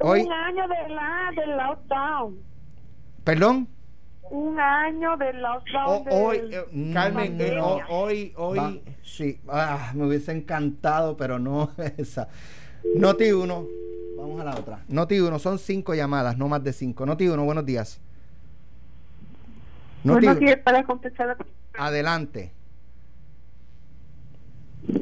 [0.00, 2.49] Hoy, Un año de la, del lockdown.
[3.30, 3.68] Perdón.
[4.30, 5.86] Un año del lockdown.
[5.86, 7.58] O- del- hoy, eh, Carmen, eh,
[7.88, 8.58] hoy, hoy.
[8.58, 8.74] Va-
[9.04, 12.28] sí, ah, me hubiese encantado, pero no esa.
[12.96, 13.66] Noti 1,
[14.16, 14.84] vamos a la otra.
[14.88, 17.06] Noti 1, son cinco llamadas, no más de cinco.
[17.06, 18.00] Noti 1, buenos días.
[20.02, 22.52] Noti Buenos días para contestar la adelante.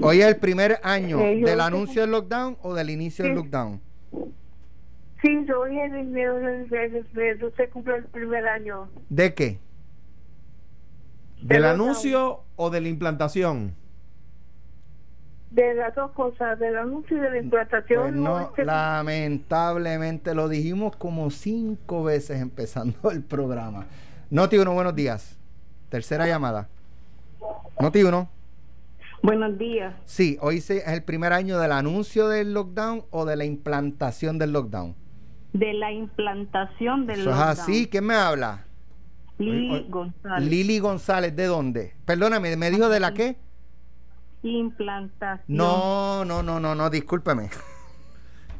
[0.02, 3.80] Hoy es el primer año Eh, del anuncio del lockdown o del inicio del lockdown.
[5.22, 8.88] Sí, yo hoy en el usted cumple el primer año.
[9.08, 9.58] ¿De qué?
[11.42, 13.74] ¿Del anuncio o de la implantación?
[15.50, 18.02] De las dos cosas, del anuncio y de la implantación.
[18.02, 23.86] Pues no, este- lamentablemente lo dijimos como cinco veces empezando el programa.
[24.30, 25.36] Noti 1, buenos días.
[25.88, 26.68] Tercera llamada.
[27.80, 28.28] Noti 1.
[29.22, 29.94] Buenos días.
[30.04, 34.38] Sí, hoy se- es el primer año del anuncio del lockdown o de la implantación
[34.38, 34.94] del lockdown.
[35.53, 37.49] De la implantación del Eso es lockdown.
[37.51, 37.88] así.
[37.90, 38.64] ¿Quién me habla?
[39.38, 40.49] Lili González.
[40.51, 41.94] Lili González, ¿de dónde?
[42.05, 43.36] Perdóname, ¿me dijo de la qué?
[44.42, 45.44] Implantación.
[45.57, 47.51] No, no, no, no, no, discúlpeme.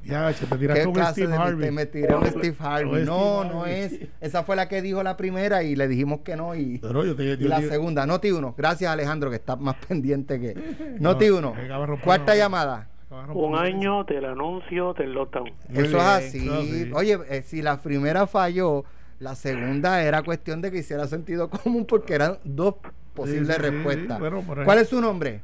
[0.05, 1.71] Ya, te tiraste ¿Qué un clase Steve de Harvey.
[1.71, 3.05] me, tiré un Steve Harvey?
[3.05, 3.99] No, no es.
[4.21, 7.15] Esa fue la que dijo la primera y le dijimos que no y, Pero yo
[7.15, 8.07] te y yo la te- segunda.
[8.07, 8.55] Noti 1.
[8.57, 10.97] Gracias Alejandro que está más pendiente que...
[10.99, 11.49] Noti 1.
[11.49, 12.89] acaba de romper Cuarta llamada.
[13.11, 15.51] Un año del anuncio del lockdown.
[15.69, 16.91] Muy Eso es así.
[16.95, 18.85] Oye, eh, si la primera falló,
[19.19, 22.75] la segunda era cuestión de que hiciera sentido común porque eran dos
[23.15, 24.19] posibles Sí, respuestas.
[24.19, 24.45] sí, bueno.
[24.65, 25.41] ¿Cuál es su nombre?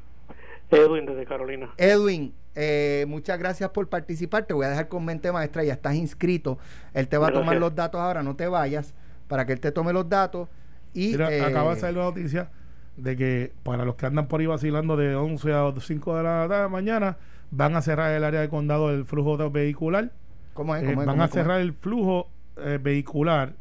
[0.70, 1.70] Edwin desde Carolina.
[1.76, 4.44] Edwin, eh, muchas gracias por participar.
[4.44, 5.64] Te voy a dejar con mente maestra.
[5.64, 6.58] Ya estás inscrito.
[6.92, 8.22] Él te va a tomar los datos ahora.
[8.22, 8.92] No te vayas
[9.28, 10.48] para que él te tome los datos.
[10.92, 12.50] Y Mira, eh, acaba de salir la noticia
[12.96, 16.68] de que para los que andan por ahí vacilando de 11 a 5 de la
[16.70, 17.16] mañana,
[17.56, 20.10] van a cerrar el área de condado del flujo vehicular.
[20.52, 20.82] ¿cómo es?
[20.82, 21.06] Eh, ¿Cómo es?
[21.06, 23.54] van ¿Cómo a cerrar el flujo eh, vehicular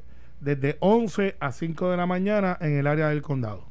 [0.44, 3.66] desde 11 a 5 de la mañana en el área del condado.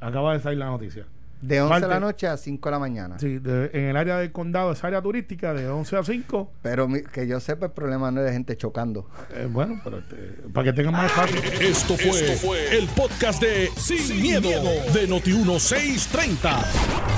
[0.00, 1.06] Acaba de salir la noticia.
[1.42, 3.18] De 11 de la noche a 5 de la mañana.
[3.18, 6.52] Sí, de- en el área del condado, esa área turística, de 11 a 5.
[6.62, 9.08] Pero mi- que yo sepa, el problema no es de gente chocando.
[9.34, 10.16] eh, bueno, pero este,
[10.52, 11.40] para que tengan más espacio.
[11.60, 14.48] Esto fue, el podcast de Sin, miedo,
[14.94, 16.64] de Noti1630.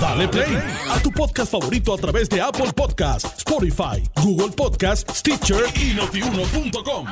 [0.01, 0.57] Dale play
[0.91, 7.07] a tu podcast favorito a través de Apple Podcasts, Spotify, Google Podcasts, Stitcher y notiuno.com.